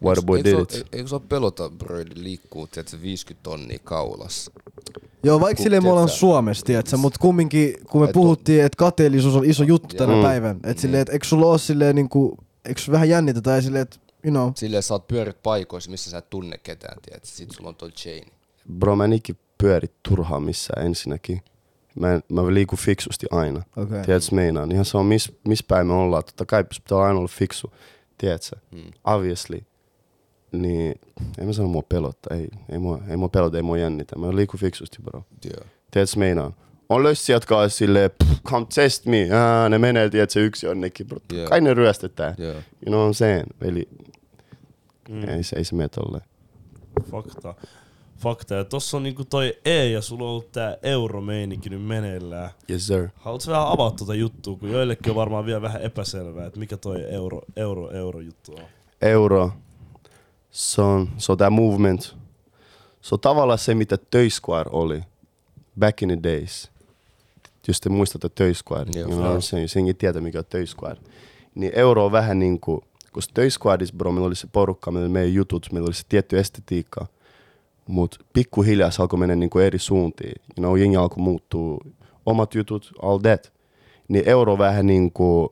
[0.03, 0.87] Waterboy Eikö did it.
[0.91, 4.51] Eikö se ole pelota, bro, liikkuu, tiedätkö, 50 tonnia kaulassa?
[5.23, 6.19] Joo, vaikka silleen me ollaan tiedätkö?
[6.19, 10.21] Suomessa, tiedätkö, mutta kumminkin, kun me Et puhuttiin, että kateellisuus on iso juttu tänä Mm.
[10.21, 13.97] päivän, että silleen, että eikö sulla ole silleen niinku, eikö vähän jännitä tai silleen, että,
[14.23, 17.25] you know, Silleen sä oot pyörit paikoissa, missä sä et tunne ketään, tiedät.
[17.25, 18.23] Sit sulla on toi chain.
[18.79, 21.41] Bro, mä en ikin pyöri turhaan missään ensinnäkin.
[21.99, 23.63] Mä, en, mä liikun fiksusti aina.
[23.77, 24.01] Okay.
[24.05, 24.71] Tiedätkö meinaan?
[24.71, 26.23] Ihan se on, missä mis päin me ollaan.
[26.23, 27.73] Totta kai pitää aina olla fiksu.
[28.17, 28.55] Tiedätkö?
[28.71, 28.81] Mm.
[29.03, 29.61] Obviously.
[30.51, 30.93] Niin,
[31.39, 32.37] ei mä sano mua pelottaa.
[32.37, 34.15] Ei, ei, mua, ei mua pelota, ei mua jännitä.
[34.19, 35.23] Mä liikun fiksusti, bro.
[35.45, 35.65] Joo.
[35.91, 36.53] Tiedätkö meinaan?
[36.89, 39.27] On lössi, jotka on silleen, "Pff, come test me.
[39.33, 41.07] Aa, ne menee, tiedätkö, yksi jonnekin.
[41.07, 41.19] Bro.
[41.33, 41.47] Joo.
[41.49, 42.35] Kai ne ryöstetään.
[42.37, 42.51] Joo.
[42.53, 43.43] You know what I'm saying?
[43.61, 43.89] Eli
[45.09, 45.29] Mm.
[45.29, 46.23] ei, se, ei se mene tolleen.
[47.11, 47.55] Fakta.
[48.17, 48.55] Fakta.
[48.55, 52.49] Ja tossa on niinku toi E ja sulla on ollut tää euromeininki nyt meneillään.
[52.69, 53.07] Yes sir.
[53.15, 57.03] Haluatko vähän avata tuota juttua, kun joillekin on varmaan vielä vähän epäselvää, että mikä toi
[57.13, 58.63] euro, euro, euro juttu on.
[59.01, 59.51] Euro.
[60.51, 62.15] Se on, se on tää movement.
[63.01, 65.03] Se on tavallaan se, mitä Töisquare oli
[65.79, 66.71] back in the days.
[67.67, 69.09] Jos te muistatte Töisquare, Joo.
[69.09, 70.97] you know, se, jos jengi tietää, mikä on Töisquare.
[71.55, 75.13] Niin euro on vähän niin kuin, koska Töisquareissa, bro, meillä oli se porukka, meillä oli
[75.13, 77.05] meidän jutut, meillä oli se tietty estetiikka.
[77.87, 80.41] Mutta pikkuhiljaa se alkoi mennä niin kuin eri suuntiin.
[80.57, 81.77] You know, jengi alkoi muuttua,
[82.25, 83.53] omat jutut, all that.
[84.07, 85.49] Niin euro on vähän niin kuin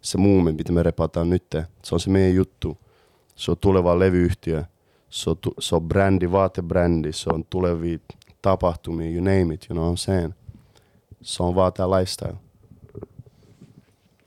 [0.00, 1.44] se movement, mitä me repataan nyt.
[1.84, 2.78] Se on se meidän juttu.
[3.40, 4.64] Se on tuleva levyyhtiö.
[5.10, 7.12] Se on, tu- se on brändi, vaatebrändi.
[7.12, 7.98] Se on tulevia
[8.42, 10.32] tapahtumia, you name it, you know what I'm saying.
[11.22, 12.34] Se on vaan tää lifestyle.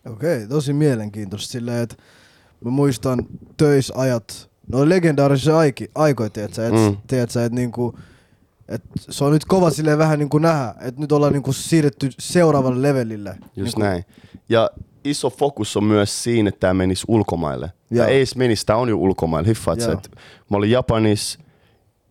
[0.06, 1.96] Okei, okay, tosi mielenkiintoista silleen, että
[2.66, 3.26] mä muistan
[3.58, 6.98] töisajat, no legendaarisia aiki, aikoja, tiedätkö, että mm.
[7.08, 8.00] tiedätkö, että niinku,
[8.68, 12.82] et se on nyt kova silleen vähän niinku nähdä, että nyt ollaan niinku siirretty seuraavalle
[12.82, 13.38] levelille.
[13.56, 14.06] Just niinku, näin.
[14.50, 14.70] Ja
[15.04, 17.72] iso fokus on myös siinä, että tämä menisi ulkomaille.
[17.90, 17.98] Joo.
[17.98, 19.50] Tämä ei menisi, tämä on jo ulkomaille.
[19.50, 19.92] Hiffaat Joo.
[19.92, 20.10] että
[20.50, 21.40] mä olin Japanissa,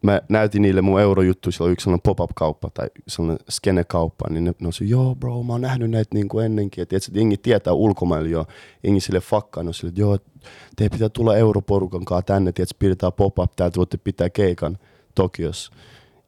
[0.03, 4.53] mä näytin niille mun eurojuttu, siellä oli yksi sellainen pop-up-kauppa tai sellainen skene-kauppa, niin ne,
[4.61, 6.83] ne on se, joo bro, mä oon nähnyt näitä niin kuin ennenkin.
[6.83, 8.47] Ja tiedätkö, että jengi tietää ulkomaille jo,
[8.85, 10.19] jengi sille fakkaan, on sille, että joo,
[10.77, 14.79] te pitää tulla europorukan kanssa tänne, tiedätkö, pidetään pop-up, täältä voitte pitää keikan
[15.15, 15.73] Tokiossa.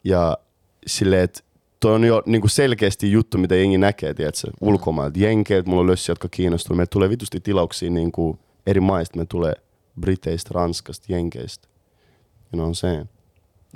[0.05, 0.39] Ja
[0.87, 1.41] silleen, että
[1.85, 5.19] toi on jo niinku selkeästi juttu, mitä jengi näkee, tiedätkö, ulkomailta.
[5.19, 6.77] Jenkeiltä, mulla on lössi, jotka kiinnostuu.
[6.77, 9.19] Meille tulee vitusti tilauksia niinku eri maista.
[9.19, 9.53] Me tulee
[10.01, 11.69] Briteistä, Ranskasta, Jenkeistä.
[11.69, 13.07] You know what I'm saying?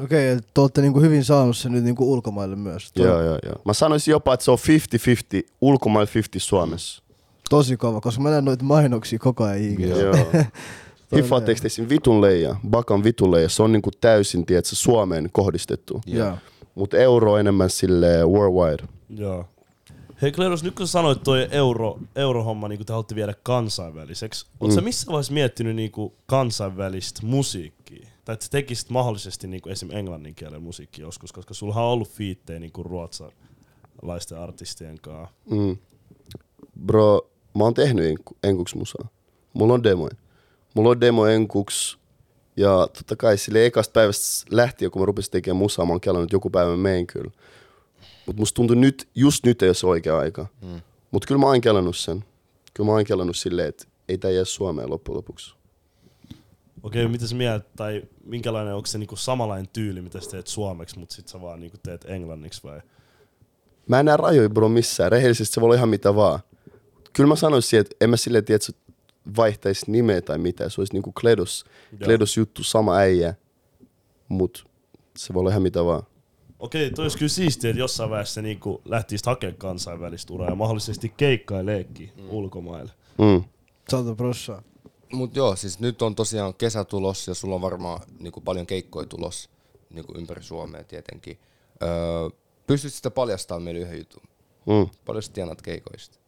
[0.04, 2.92] Okei, okay, te olette niinku hyvin saanut sen nyt niinku ulkomaille myös.
[2.92, 3.54] Toi, Joo, joo, joo.
[3.64, 4.58] Mä sanoisin jopa, että se on
[5.44, 7.02] 50-50, ulkomailla 50 Suomessa.
[7.50, 9.96] Tosi kova, koska mä näen noita mainoksia koko ajan ikinä.
[9.96, 10.14] Joo.
[11.68, 16.00] Siinä vitun leija, bakan vitun leija, se on niinku täysin, tiedätkö, Suomeen kohdistettu.
[16.06, 16.36] Joo.
[16.78, 18.88] Mutta euro enemmän sille worldwide.
[19.08, 19.44] Joo.
[20.22, 24.84] Hei Kleros, nyt kun sanoit toi euro, eurohomma, niin te haluatte viedä kansainväliseksi, Mm.
[24.84, 28.06] missä vaiheessa miettinyt niin kuin kansainvälistä musiikkia?
[28.24, 29.90] Tai että tekisit mahdollisesti niin kuin esim.
[29.90, 35.34] englannin kielen musiikkia joskus, koska sulla on ollut fiittejä niin kuin ruotsalaisten artistien kanssa.
[35.50, 35.76] Mm.
[36.86, 39.08] Bro, mä oon tehnyt enku, enkuks musaa.
[39.52, 40.14] Mulla on demoja.
[40.74, 41.98] Mulla on demo enkuks.
[42.58, 46.26] Ja totta kai sille ekasta päivästä lähtien, kun mä rupesin tekemään musaa, mä oon kelannut,
[46.26, 47.30] että joku päivä meen kyllä.
[48.26, 50.46] Mut musta tuntui nyt, just nyt ei ole se oikea aika.
[50.62, 50.80] Mm.
[51.10, 52.24] Mut kyllä mä oon kelannut sen.
[52.74, 55.54] Kyllä mä oon kelannut silleen, että ei tää jää Suomeen loppujen lopuksi.
[56.82, 60.98] Okei, mitä sä mieltä, tai minkälainen, onko se niinku samanlainen tyyli, mitä sä teet suomeksi,
[60.98, 62.80] mutta sit sä vaan niinku teet englanniksi vai?
[63.88, 65.12] Mä en näe rajoja bro missään.
[65.12, 66.40] Rehellisesti se voi olla ihan mitä vaan.
[67.12, 68.87] Kyllä mä sanoisin, että en mä silleen tiedä, että
[69.36, 70.68] vaihtaisi nimeä tai mitä.
[70.68, 71.64] Se olisi niinku Kledos.
[72.04, 73.34] Kledos juttu, sama äijä.
[74.28, 74.66] Mut
[75.16, 76.02] se voi olla ihan mitä vaan.
[76.58, 81.08] Okei, toi olisi kyllä siistiä, että jossain vaiheessa niinku lähtisit hakemaan kansainvälistä uraa ja mahdollisesti
[81.16, 82.30] keikkaileekin mm.
[82.30, 82.92] ulkomaille.
[83.18, 83.44] Mm.
[83.88, 84.62] Sata prossaa.
[85.12, 89.06] Mut joo, siis nyt on tosiaan kesä tulos ja sulla on varmaan niinku paljon keikkoja
[89.06, 89.50] tulos
[89.90, 91.38] niinku ympäri Suomea tietenkin.
[91.82, 91.88] Öö,
[92.66, 94.22] pystyt sitä paljastamaan meille yhden jutun?
[94.66, 94.88] Mm.
[95.04, 96.18] Paljon sä tienaat keikoista?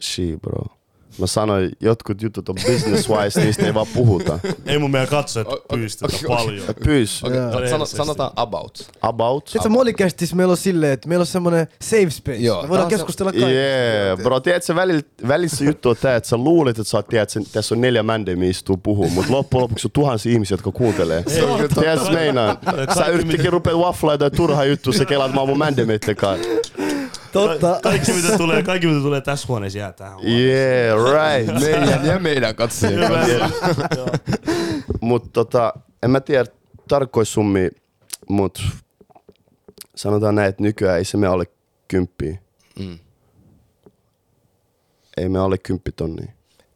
[0.00, 0.79] She, bro.
[1.18, 4.38] Mä sanoin, jotkut jutut on business wise, niistä ei vaan puhuta.
[4.66, 6.36] Ei mun meidän katsojat O- o- pystytä okei, okei.
[6.46, 6.74] paljon.
[6.84, 7.68] Pyys, Okei, Joo.
[7.70, 8.90] sano, sanotaan about.
[9.02, 9.44] about.
[9.44, 12.38] Tiedätkö, Molikästissä meillä on silleen, että meillä on semmoinen safe space.
[12.38, 13.50] Joo, Me voidaan on se- keskustella kaikista.
[13.50, 17.36] Yeah, bro, tiedätkö, välillä, välissä juttu on tää, että sä luulet, että sä oot, tiedät,
[17.36, 20.72] että tässä on neljä mändeä, mistä istuu puhuu, mutta loppujen lopuksi on tuhansia ihmisiä, jotka
[20.72, 21.22] kuuntelee.
[21.22, 22.58] Tiedätkö, mitä meinaan?
[22.98, 26.48] Sä yrittikin rupea wafflaa jotain turhaa juttua, sä kelaat mä oon mun mändemeitten kanssa.
[27.32, 27.80] Totta.
[27.82, 30.86] Kaikki mitä tulee, kaikki mitä tulee tässä huoneessa jää tähän huoneeseen.
[30.86, 30.98] Yeah,
[31.44, 31.60] right.
[31.64, 33.50] Meidän ja meidän katsojien kanssa.
[35.00, 36.44] Mut tota, en mä tiedä
[36.88, 37.70] tarkkoja summia,
[38.28, 38.62] mut
[39.96, 41.44] sanotaan näin, että nykyään ei se me alle
[41.88, 42.38] kymppiä.
[42.78, 42.98] Mm.
[45.16, 46.32] Ei me alle kymppitonnia.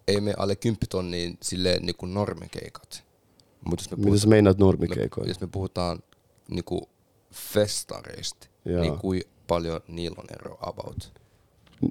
[0.09, 3.05] Ei me alle 10 tonniin silleen niinku normikeikat.
[3.65, 5.31] Mutta jos me Mitä sä meinaat me, normikeikoilla?
[5.31, 5.99] jos me puhutaan
[6.51, 6.89] niinku
[7.33, 8.81] festareista, Joo.
[8.81, 11.13] niin kuin paljon niillä on ero about?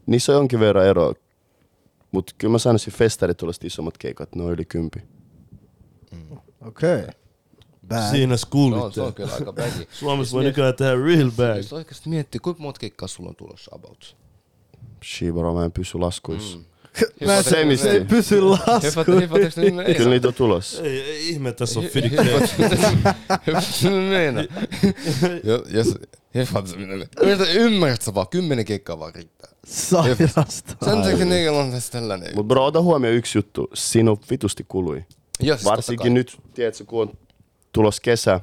[0.05, 1.13] Niissä on jonkin verran eroa.
[2.11, 4.99] Mut kyllä mä sanoisin festarit tuollaiset isommat keikat, ne on yli kympi.
[6.65, 6.99] Okei.
[6.99, 7.13] Okay.
[7.87, 8.11] Bad.
[8.11, 9.01] Siinä Se on, se skuulitte.
[9.01, 9.87] on kyllä aika baggy.
[9.99, 11.57] Suomessa voi nykyään tehdä real bag.
[11.57, 14.17] Jos oikeasti miettii, kuinka monta keikkaa sulla on tulossa about?
[15.03, 16.57] Shibaro, mä en pysy laskuissa.
[16.57, 16.63] Mm.
[17.25, 17.89] Mä en Semisti.
[17.89, 19.11] ei pysy lasku.
[19.21, 20.83] Hypätäks ne niin Kyllä niitä on tulossa.
[20.83, 21.85] Ei, ei ihme, että tässä on?
[25.73, 25.97] Jos,
[26.35, 29.51] hypätäks ne Yritä ymmärrät sä vaan, kymmenen keikkaa vaan riittää.
[29.65, 30.75] Sairasta.
[30.85, 32.35] Sen takia ne on tässä tällainen.
[32.35, 33.69] Mut bro, ota huomioon yksi juttu.
[33.73, 35.05] Siinä on vitusti kului.
[35.39, 37.17] Joo, siis Varsinkin nyt, tiedätkö, kun on
[37.71, 38.39] tulos kesä.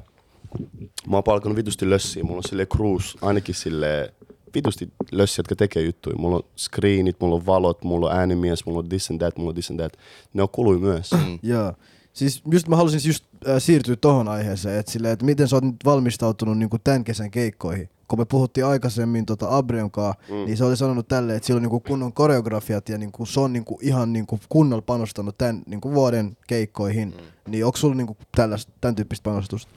[1.07, 2.23] Mä oon palkannut vitusti lössiä.
[2.23, 4.13] Mulla on sille cruise, ainakin sille
[4.55, 6.15] vitusti lössiä, jotka tekee juttuja.
[6.15, 9.49] Mulla on screenit, mulla on valot, mulla on äänimies, mulla on this and that, mulla
[9.49, 9.93] on this and that.
[10.33, 11.11] Ne on kului myös.
[11.11, 11.39] Mm.
[11.43, 11.73] Joo.
[12.13, 15.63] Siis just mä halusin just äh, siirtyä tohon aiheeseen, että silleen, että miten sä oot
[15.63, 17.89] nyt valmistautunut niinku tämän kesän keikkoihin.
[18.07, 20.35] Kun me puhuttiin aikaisemmin tota Abrion kanssa, mm.
[20.35, 23.53] niin se oli sanonut tälleen, että sillä on niinku kunnon koreografiat ja niinku se on
[23.53, 27.07] niinku ihan niinku kunnolla panostanut tämän niinku vuoden keikkoihin.
[27.07, 27.51] Mm.
[27.51, 29.71] Niin onko sulla niinku tällaista, tämän tyyppistä panostusta?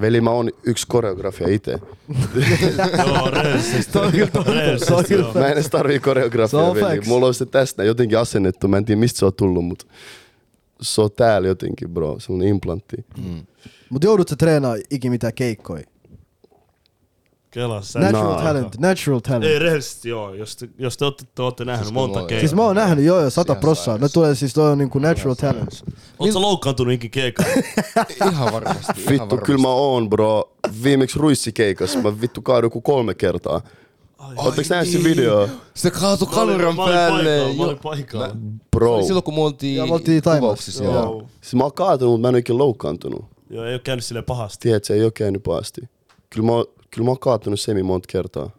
[0.00, 1.72] Veli, mä oon yksi koreografia itse.
[3.06, 3.92] Joo, rehellisesti.
[3.92, 5.34] Se on kyllä totta, se on Rehellisesti, kyllä joo.
[5.34, 6.80] Mä en edes tarvii Se koreografiaa, veli.
[6.96, 7.08] facts.
[7.08, 8.68] Mulla on se tästä jotenkin asennettu.
[8.68, 9.86] Mä en tiedä, mistä se on tullut, mutta
[10.80, 12.20] se on täällä jotenkin, bro.
[12.20, 12.96] Se on implantti.
[13.24, 13.46] Mm.
[13.90, 15.84] Mut joudut sä treenaa ikin mitään keikkoja?
[17.54, 17.98] Kela, sä.
[17.98, 18.42] Natural Naa.
[18.42, 19.44] talent, natural talent.
[19.44, 22.38] Ei rehellisesti joo, jos te, jos te ootte, te ootte nähnyt Siis monta keikkaa.
[22.40, 23.98] Siis mä oon nähnyt joo joo sata prossaa.
[23.98, 25.84] Ne tulee siis toi on niinku natural talent.
[26.18, 27.52] Oot sä loukkaantunut ikin keikalla?
[28.32, 28.82] Ihan varmasti.
[28.86, 29.46] ihan Vittu, varmasti.
[29.46, 30.52] kyllä mä oon, bro.
[30.82, 33.60] Viimeksi ruissikeikas mä vittu kaaduin kuin kolme kertaa.
[34.36, 35.48] Ootteko nähnyt sen video?
[35.74, 37.22] Se kaatui kameran päälle.
[37.40, 38.36] paikalla, Mä olin paikalla.
[38.70, 39.02] Bro.
[39.02, 39.76] Silloin kun me oltiin,
[40.40, 40.84] kuvauksissa.
[40.84, 41.26] Joo.
[41.40, 43.24] Siis mä oon kaatunut, mutta mä en ole ikinä loukkaantunut.
[43.50, 44.58] Joo, ei oo käynyt silleen pahasti.
[44.62, 45.80] Tiedät, ei oo käynyt pahasti.
[46.30, 48.50] Kyllä mä, oon- kyllä mä oon kaatunut semi monta kertaa.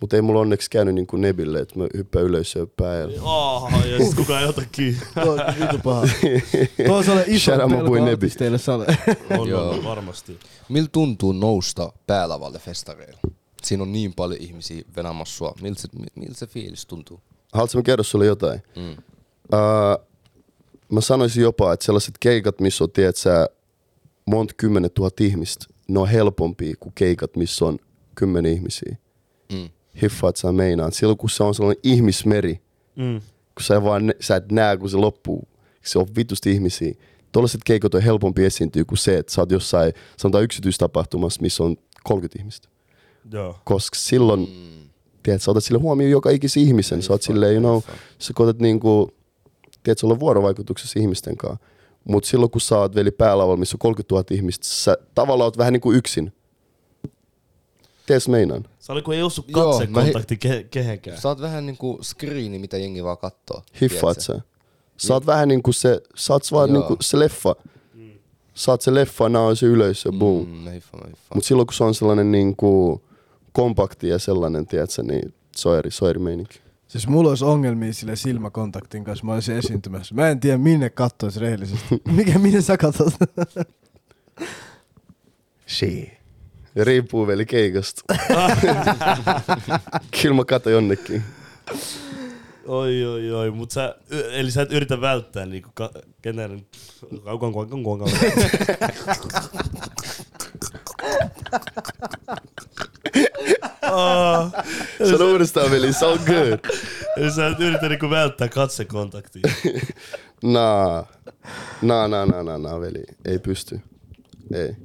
[0.00, 3.22] Mutta ei mulla onneksi käynyt niin kuin Nebille, että mä hyppään ylös ja päällä.
[3.22, 5.00] Oh, ja sit kukaan ei ota kiinni.
[5.24, 6.06] Tuo on vitu paha.
[6.86, 8.86] Tuo on sellainen iso pelko artisteille sale.
[9.38, 9.70] On, Joo.
[9.70, 10.38] on, varmasti.
[10.68, 13.20] Miltä tuntuu nousta päälavalle festareilla?
[13.62, 15.54] Siinä on niin paljon ihmisiä venämässä sua.
[15.62, 17.20] Miltä se, mi- miltä se fiilis tuntuu?
[17.52, 18.62] Haluatko mä kertoa sulle jotain?
[18.76, 18.90] Mm.
[18.90, 20.06] Uh,
[20.92, 23.48] mä sanoisin jopa, että sellaiset keikat, missä on, tiedät sä,
[24.26, 27.78] monta kymmenet tuhat ihmistä, ne on helpompia kuin keikat, missä on
[28.14, 28.96] kymmenen ihmisiä.
[29.52, 29.68] Mm.
[30.02, 30.92] Hiffaat sä meinaan.
[30.92, 32.60] Silloin kun se on sellainen ihmismeri,
[32.96, 33.20] Mm.
[33.54, 35.48] kun sä, vaan, sä et näe, kun se loppuu,
[35.84, 36.94] se on vitusti ihmisiä.
[37.32, 41.76] Tuollaiset keikat on helpompi esiintyä kuin se, että sä oot jossain, sanotaan yksityistapahtumassa, missä on
[42.04, 42.68] 30 ihmistä.
[43.32, 43.58] Joo.
[43.64, 44.88] Koska silloin, mm.
[45.22, 47.02] tiedät, sä otat sille huomioon joka ikisen ihmisen.
[47.02, 49.10] Sä oot silleen, you know, sä koetat niinku,
[49.82, 51.64] tiedät, sä olla vuorovaikutuksessa ihmisten kanssa.
[52.04, 55.58] Mutta silloin kun sä oot veli päälavalla, missä on 30 000 ihmistä, sä tavallaan oot
[55.58, 56.32] vähän niinku yksin.
[58.06, 58.64] Tiedätkö meinaan?
[58.78, 61.20] Se oli kun ei osu Joo, katsekontakti ke- kehenkään.
[61.20, 63.62] Sä oot vähän niinku screeni, mitä jengi vaan kattoo.
[63.82, 64.40] Hiffaat sä.
[64.96, 66.78] Sä oot vähän niinku se, sä oot vaan Joo.
[66.78, 67.56] niinku se leffa.
[68.54, 70.48] Sä oot se leffa, nää on se yleisö, boom.
[70.48, 71.28] Mm, hiffaan, mä hiffaan.
[71.34, 73.02] Mut silloin kun se on sellainen niinku
[73.52, 76.60] kompakti ja sellainen, tiedätkö, niin se on eri, se on eri meininki.
[76.88, 80.14] Siis mulla olisi ongelmia sille silmäkontaktin kanssa, mä olisin esiintymässä.
[80.14, 82.02] Mä en tiedä minne kattois rehellisesti.
[82.16, 83.14] Mikä, minne sä katsot?
[85.76, 86.08] Shit.
[86.76, 88.14] Riippuu veli keikasta.
[90.22, 91.22] Kyllä mä katon jonnekin.
[92.66, 93.50] Oi, oi, oi.
[93.50, 93.94] Mut sä,
[94.30, 95.90] eli sä et yritä välttää niinku ka-
[96.22, 96.66] kenen...
[97.24, 98.08] Kaukan, kaukan, kaukan.
[103.92, 104.52] Ah,
[105.10, 106.58] Sano uudestaan veli, se on good.
[107.16, 109.42] Eli sä et yritä niinku välttää katsekontaktia.
[110.42, 111.06] Naa.
[111.82, 113.04] Naa, naa, naa, naa, naa, veli.
[113.24, 113.80] Ei pysty.
[114.52, 114.76] Ei.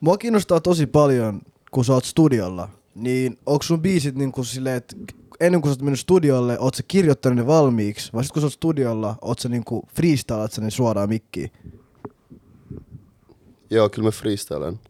[0.00, 1.40] Mua kiinnostaa tosi paljon,
[1.70, 4.96] kun sä oot studiolla, niin onko sun biisit niinku silleen, että
[5.40, 8.46] ennen kuin sä oot mennyt studiolle, oot sä kirjoittanut ne valmiiksi, vai sit kun sä
[8.46, 11.50] oot studiolla, oot sä niinku freestylat sä ne suoraan mikkiin?
[13.70, 14.80] Joo, kyllä mä freestylen.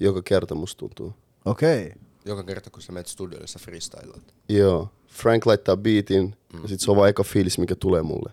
[0.00, 1.14] Joka kerta musta tuntuu.
[1.44, 1.86] Okei.
[1.86, 2.01] Okay.
[2.24, 4.34] Joka kerta kun sä menet studiolle, sä freestylat.
[4.48, 4.88] Joo.
[5.08, 6.62] Frank laittaa beatin, mm.
[6.62, 8.32] ja sit se on vaan eka fiilis, mikä tulee mulle.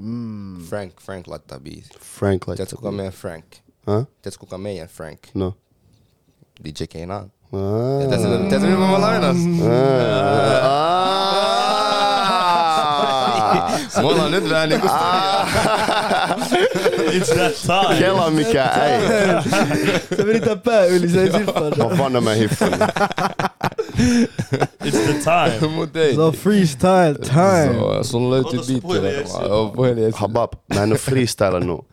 [0.00, 0.60] Mm.
[0.62, 1.90] Frank, Frank laittaa biisi.
[1.98, 3.44] Frank laittaa Tiedätkö kuka on meidän Frank?
[3.86, 4.06] Huh?
[4.22, 5.18] Tiedätkö kuka on meidän Frank?
[5.34, 5.56] No.
[6.64, 7.32] DJ Keenan.
[7.52, 8.02] Ah.
[8.02, 9.36] Ja tiedätkö, mitä mä lainas?
[13.96, 14.86] Me ollaan nyt vähän niinku
[17.10, 17.98] It's that time.
[17.98, 19.00] Kela mikä äi.
[20.16, 21.62] Se meni tää pää yli, se ei siffaa.
[21.62, 22.34] Mä vanna mä.
[22.34, 22.56] It's
[25.04, 25.68] the time.
[25.76, 26.14] Mut ei.
[26.14, 27.74] Se on freestyle time.
[27.78, 28.80] So, sun löytyy biitti
[29.74, 30.12] puhelin.
[30.14, 31.90] Habab, mä en oo freestylannut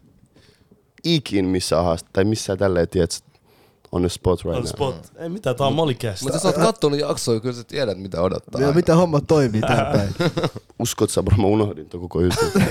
[1.04, 3.24] ikin missään haast tai missään tälleen, tiedät,
[3.92, 4.66] on the spot right On now.
[4.66, 5.12] spot.
[5.16, 6.26] Ei mitään, tää on Molikästä.
[6.26, 8.62] Mutta sä oot kattonut jaksoja, kyllä sä tiedät mitä odottaa.
[8.62, 10.10] Ja mitä homma toimii tää päin.
[10.80, 12.48] Uskot sä, bro, mä unohdin ton koko jutun.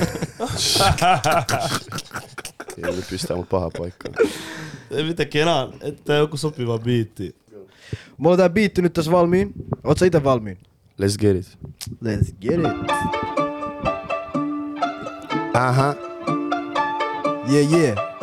[2.87, 4.15] Ei nyt pistää mut paha paikkaan.
[4.91, 7.37] Ei mitään, Kenan, että joku sopiva biitti.
[8.17, 9.53] Mulla on tää biitti nyt tässä valmiin.
[9.85, 10.59] Oot sä ite valmiin?
[11.03, 11.59] Let's get it.
[12.05, 12.91] Let's get it.
[15.55, 15.95] Aha.
[17.53, 18.16] Yeah, yeah.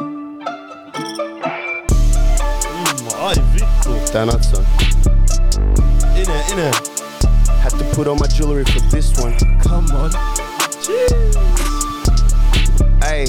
[4.13, 4.17] Vittu.
[4.17, 4.63] Tää natsaa.
[6.15, 6.71] Ine, ine.
[7.63, 9.36] Had to put on my jewelry for this one.
[9.63, 10.12] Come on.
[13.02, 13.26] Ay.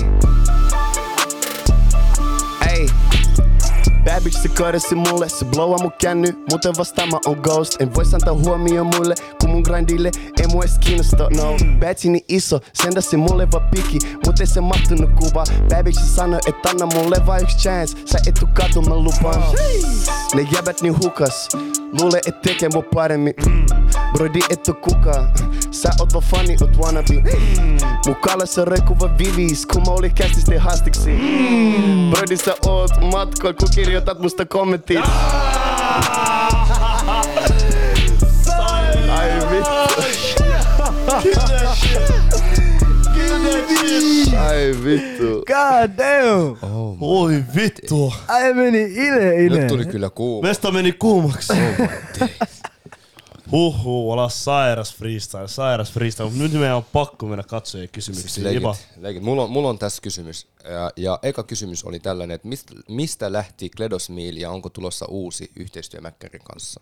[2.60, 2.88] Ay.
[4.04, 7.94] Bad bitch se korjasi mulle, se blowaa mun känny, muuten vasta mä on ghost En
[7.94, 10.10] vois antaa huomioon mulle, kun mun grindille.
[10.40, 11.56] Ei mua edes kiinnosta, no.
[11.80, 15.44] Badsi niin iso, sendasi mulle vaan piki, mut ei se mahtunut kuva.
[15.84, 19.42] Bitch sanoi, et anna mulle vaan yks chance, sä et tuu katu mä lupaan.
[20.34, 21.48] Ne jäbät niin hukas,
[22.00, 23.34] luule et tekee mua paremmin.
[24.12, 25.32] Brodi et oo kukaan,
[25.70, 27.38] sä oot vaan fani, oot wannabe.
[28.06, 31.10] Mun kalassa roikuva vivis, kun mä olin kästisten haastiksi
[32.10, 34.98] Brodi sä oot matkoilla, kun kirjoitat musta kommentit.
[34.98, 36.33] Ai
[44.44, 46.56] Ai vittu God damn!
[47.00, 48.14] Oi vittu.
[48.28, 49.58] Ai meni ine ine.
[49.58, 50.48] Nyt tuli kyllä kuuma.
[50.48, 51.52] Mesta meni kuumaksi.
[53.52, 56.30] Huhhuh, olla sairas freestyle, sairas freestyle.
[56.30, 58.56] Mut nyt meidän on pakko mennä katsojien kysymyksiin.
[58.56, 58.68] Iba.
[58.68, 59.22] Leikit, leikit.
[59.22, 60.46] Mulla, on, mulla on tässä kysymys.
[60.64, 65.06] Ja, ja eka kysymys oli tällainen, että mistä, mistä lähti Kledos Meal ja onko tulossa
[65.06, 66.80] uusi yhteistyö Mäkkärin kanssa?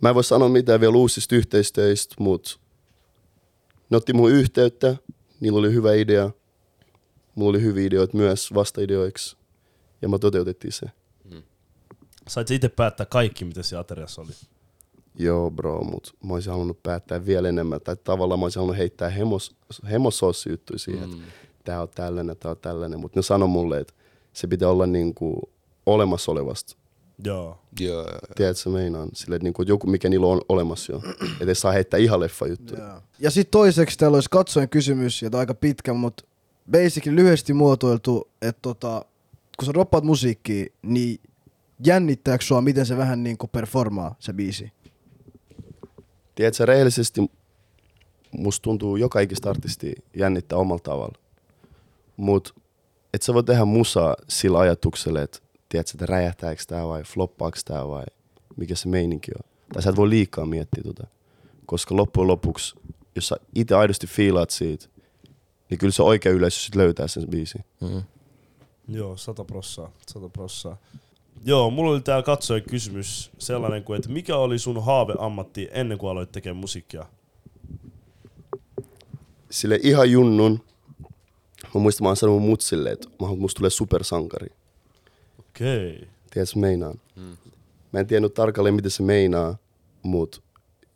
[0.00, 2.60] Mä en voi sanoa mitään vielä uusista yhteistöistä, mut
[3.90, 4.96] ne otti mun yhteyttä,
[5.42, 6.30] niillä oli hyvä idea.
[7.34, 9.36] Mulla oli hyviä ideoita myös vastaideoiksi.
[10.02, 10.86] Ja mä toteutettiin se.
[12.28, 14.30] Sait sä itse päättää kaikki, mitä siinä ateriassa oli.
[15.14, 17.80] Joo bro, mut mä olisin halunnut päättää vielä enemmän.
[17.80, 19.56] Tai tavallaan mä olisin halunnut heittää hemos,
[19.90, 21.14] hemosossi-juttuja siihen, mm.
[21.14, 23.00] että tää on tällainen, tää on tällainen.
[23.00, 23.94] Mut ne sanoi mulle, että
[24.32, 25.50] se pitää olla niinku
[25.86, 26.76] olemassa olevasta.
[27.24, 27.58] Joo.
[27.80, 28.06] Joo,
[28.36, 29.08] Tiedätkö meinaan?
[29.12, 31.02] Silleen, että niinku joku, mikä niillä on olemassa jo.
[31.40, 33.02] Että ei saa heittää ihan leffa juttuja.
[33.18, 36.24] Ja sit toiseksi täällä olisi katsojen kysymys, ja tää on aika pitkä, mutta
[36.70, 39.04] basically lyhyesti muotoiltu, että tota,
[39.58, 41.20] kun sä droppaat musiikkia, niin
[41.86, 44.72] jännittääkö sua, miten se vähän niinku performaa se biisi?
[46.34, 47.20] Tiedätkö, rehellisesti
[48.30, 51.18] musta tuntuu joka ikistä artisti jännittää omalla tavalla.
[52.16, 52.54] Mut
[53.14, 55.38] et sä voi tehdä musaa sillä ajatuksella, että
[55.72, 58.04] tiedätkö, että räjähtääkö tää vai floppaako tää vai
[58.56, 59.50] mikä se meininki on.
[59.72, 61.06] Tai sä et voi liikaa miettiä tota.
[61.66, 62.74] Koska loppujen lopuksi,
[63.14, 64.86] jos sä itse aidosti fiilaat siitä,
[65.70, 67.64] niin kyllä se oikea yleisö sit löytää sen biisin.
[67.80, 68.02] Mm.
[68.88, 70.76] Joo, sata prossaa, sata prossaa.
[71.44, 76.10] Joo, mulla oli täällä katsojen kysymys sellainen kuin, että mikä oli sun haaveammatti ennen kuin
[76.10, 77.06] aloit tekemään musiikkia?
[79.50, 80.60] Sille ihan junnun,
[81.74, 84.61] mä muistan, mä oon sanonut mutsille, että musta tulee supersankari.
[85.62, 85.96] Okei.
[85.96, 86.08] Okay.
[86.30, 87.00] Tiedätkö meinaan?
[87.16, 87.36] Mm.
[87.92, 89.56] Mä en tiennyt tarkalleen, mitä se meinaa,
[90.02, 90.42] mut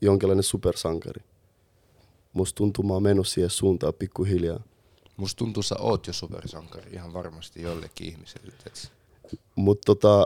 [0.01, 1.23] jonkinlainen supersankari.
[2.33, 4.61] Musta tuntuu, mä oon mennyt siihen suuntaan pikkuhiljaa.
[5.17, 8.53] Musta tuntuu, sä oot jo supersankari ihan varmasti jollekin ihmiselle.
[8.53, 8.89] tiedätkö?
[9.57, 10.25] Mut tota,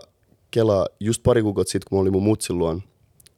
[0.50, 2.82] Kela, just pari kuukautta sitten, kun mä olin mun mutsin luon,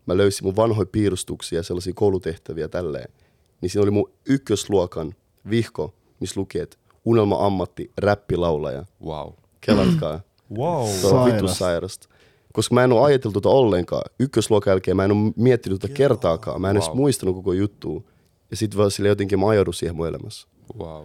[0.06, 3.12] mä löysin mun vanhoja piirustuksia ja sellaisia koulutehtäviä tälleen.
[3.60, 5.14] Niin siinä oli mun ykkösluokan
[5.50, 8.86] vihko, missä luki, että unelma-ammatti, räppilaulaja.
[9.04, 9.32] Wow.
[9.60, 10.20] Kelatkaa.
[10.56, 10.88] Wow.
[10.88, 11.58] Se on vittu Sairas.
[11.58, 12.08] sairasta.
[12.52, 14.02] Koska mä en oo ajatellut tota ollenkaan.
[14.20, 16.60] Ykkösluokan jälkeen mä en oo miettinyt tota kertaakaan.
[16.60, 16.96] Mä en edes Wow.
[16.96, 18.02] muistanut koko juttua.
[18.50, 20.48] Ja sit vaan sille jotenkin mä ajaudun siihen mun elämässä.
[20.78, 21.04] Wow.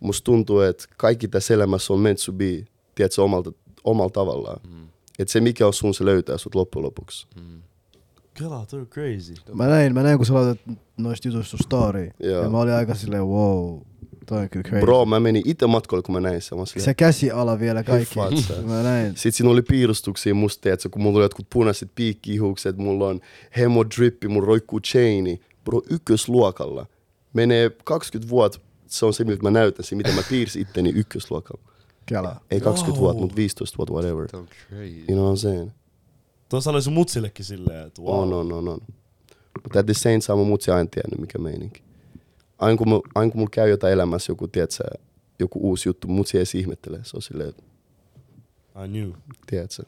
[0.00, 2.64] Musta tuntuu, että kaikki tässä elämässä on meant to be,
[2.94, 3.52] tiedätkö, omalta,
[3.84, 4.60] omalla tavallaan.
[4.70, 4.88] Mm.
[5.18, 7.26] Että se mikä on sun, se löytää sut loppujen lopuksi.
[8.34, 9.34] Kela, toi on crazy.
[9.54, 10.58] Mä näin, mä näin kun sä laitat
[10.96, 12.10] noista jutuista sun story.
[12.20, 12.42] Joo.
[12.42, 13.78] Ja mä olin aika silleen, wow,
[14.30, 14.80] toi on kyllä crazy.
[14.80, 16.56] Bro, mä menin itse matkoille, kun mä näin sen.
[16.56, 18.14] Mä olin silleen, Se käsiala vielä kaikki.
[18.42, 18.54] Sä.
[18.62, 19.06] Mä näin.
[19.16, 23.20] Sitten siinä oli piirustuksia musta, että kun mulla oli jotkut punaiset piikkihukset, mulla on
[23.56, 25.40] hemo drippi, mulla roikkuu chaini.
[25.64, 26.86] Bro, ykkösluokalla.
[27.32, 31.62] Menee 20 vuotta, se on se, miltä mä näytän, se miten mä piirsin itteni ykkösluokalla.
[32.06, 32.36] Kela.
[32.50, 33.00] Ei 20 Wow.
[33.04, 34.28] vuotta, mutta 15 vuotta, whatever.
[34.32, 35.04] On crazy.
[35.08, 35.70] You know what I'm saying?
[36.48, 38.18] Tuossa oli sun mutsillekin silleen, että wow.
[38.20, 38.78] On, on, on, on.
[39.62, 41.82] Mutta at the same time, mun mutsi aina tiennyt, mikä meininki.
[42.60, 44.84] Aina kun, mulla, aina kun mulla käy jotain elämässä, joku, tiedätkö,
[45.38, 47.00] joku uusi juttu, mutsi ei edes ihmettele.
[47.02, 47.62] Se on silleen, että,
[48.84, 49.12] I knew.
[49.46, 49.82] tiedätkö.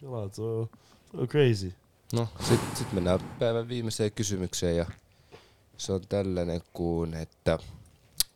[0.00, 0.68] Kela, toi
[1.14, 1.72] on, crazy.
[2.12, 4.86] No, sit, sit mennään päivän viimeiseen kysymykseen ja
[5.76, 7.58] se on tällainen kuin, että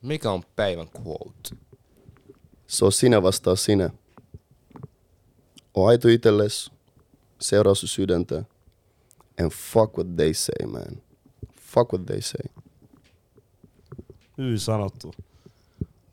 [0.01, 1.49] mikä on päivän quote?
[2.67, 3.89] Se on sinä vastaa sinä.
[5.73, 6.71] O aito itelles,
[7.41, 8.43] seuraa sun sydäntä,
[9.39, 11.01] and fuck what they say, man.
[11.61, 12.63] Fuck what they say.
[14.37, 15.13] Hyvin sanottu.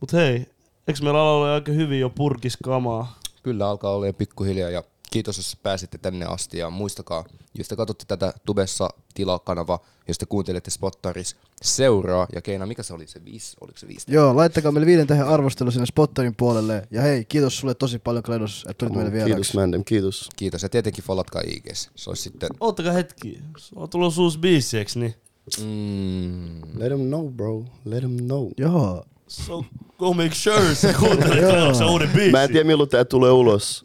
[0.01, 0.47] Mut hei,
[0.89, 3.19] eikö meillä ala aika hyvin jo purkis kamaa?
[3.43, 7.77] Kyllä alkaa olla jo pikkuhiljaa ja kiitos, jos pääsitte tänne asti ja muistakaa, jos te
[7.77, 13.25] katsotte tätä tubessa tilakanava, jos te kuuntelette Spottaris, seuraa ja Keina, mikä se oli se
[13.25, 14.07] viisi, oliko se viisi?
[14.09, 16.89] Joo, laittakaa meille viiden tähän arvostelu sinne Spotterin puolelle.
[16.91, 19.57] Ja hei, kiitos sulle tosi paljon Kledos, että tulit meille Kiitos, vieraaksi.
[19.57, 20.29] Mandem, kiitos.
[20.37, 21.91] Kiitos ja tietenkin follatkaa IGs.
[21.95, 22.51] Se olisi sitten...
[22.61, 23.39] Oottakaa hetki.
[23.59, 25.15] Se on tullut uusi biisi, eiks niin?
[25.63, 27.65] Mm, Let them know, bro.
[27.85, 28.51] Let them know.
[28.59, 29.05] Joo.
[29.29, 29.65] So
[29.99, 31.45] go make sure sä kuuntelet
[31.91, 32.31] uuden biisi.
[32.31, 33.85] Mä en tiedä milloin tää tulee ulos,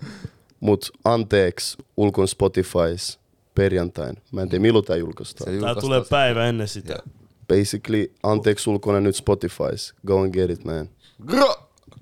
[0.59, 3.19] mut anteeksi ulkon Spotifys
[3.55, 4.15] perjantain.
[4.31, 5.59] Mä en tiedä milloin tää julkaistaan.
[5.59, 6.93] Tää tulee päivä ennen sitä.
[6.93, 7.01] Joo.
[7.47, 9.93] Basically, anteeksi ulkona nyt Spotifys.
[10.07, 10.89] Go and get it, man.
[11.25, 11.55] Gro!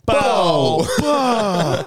[0.05, 0.85] Pow!
[1.01, 1.85] Pah!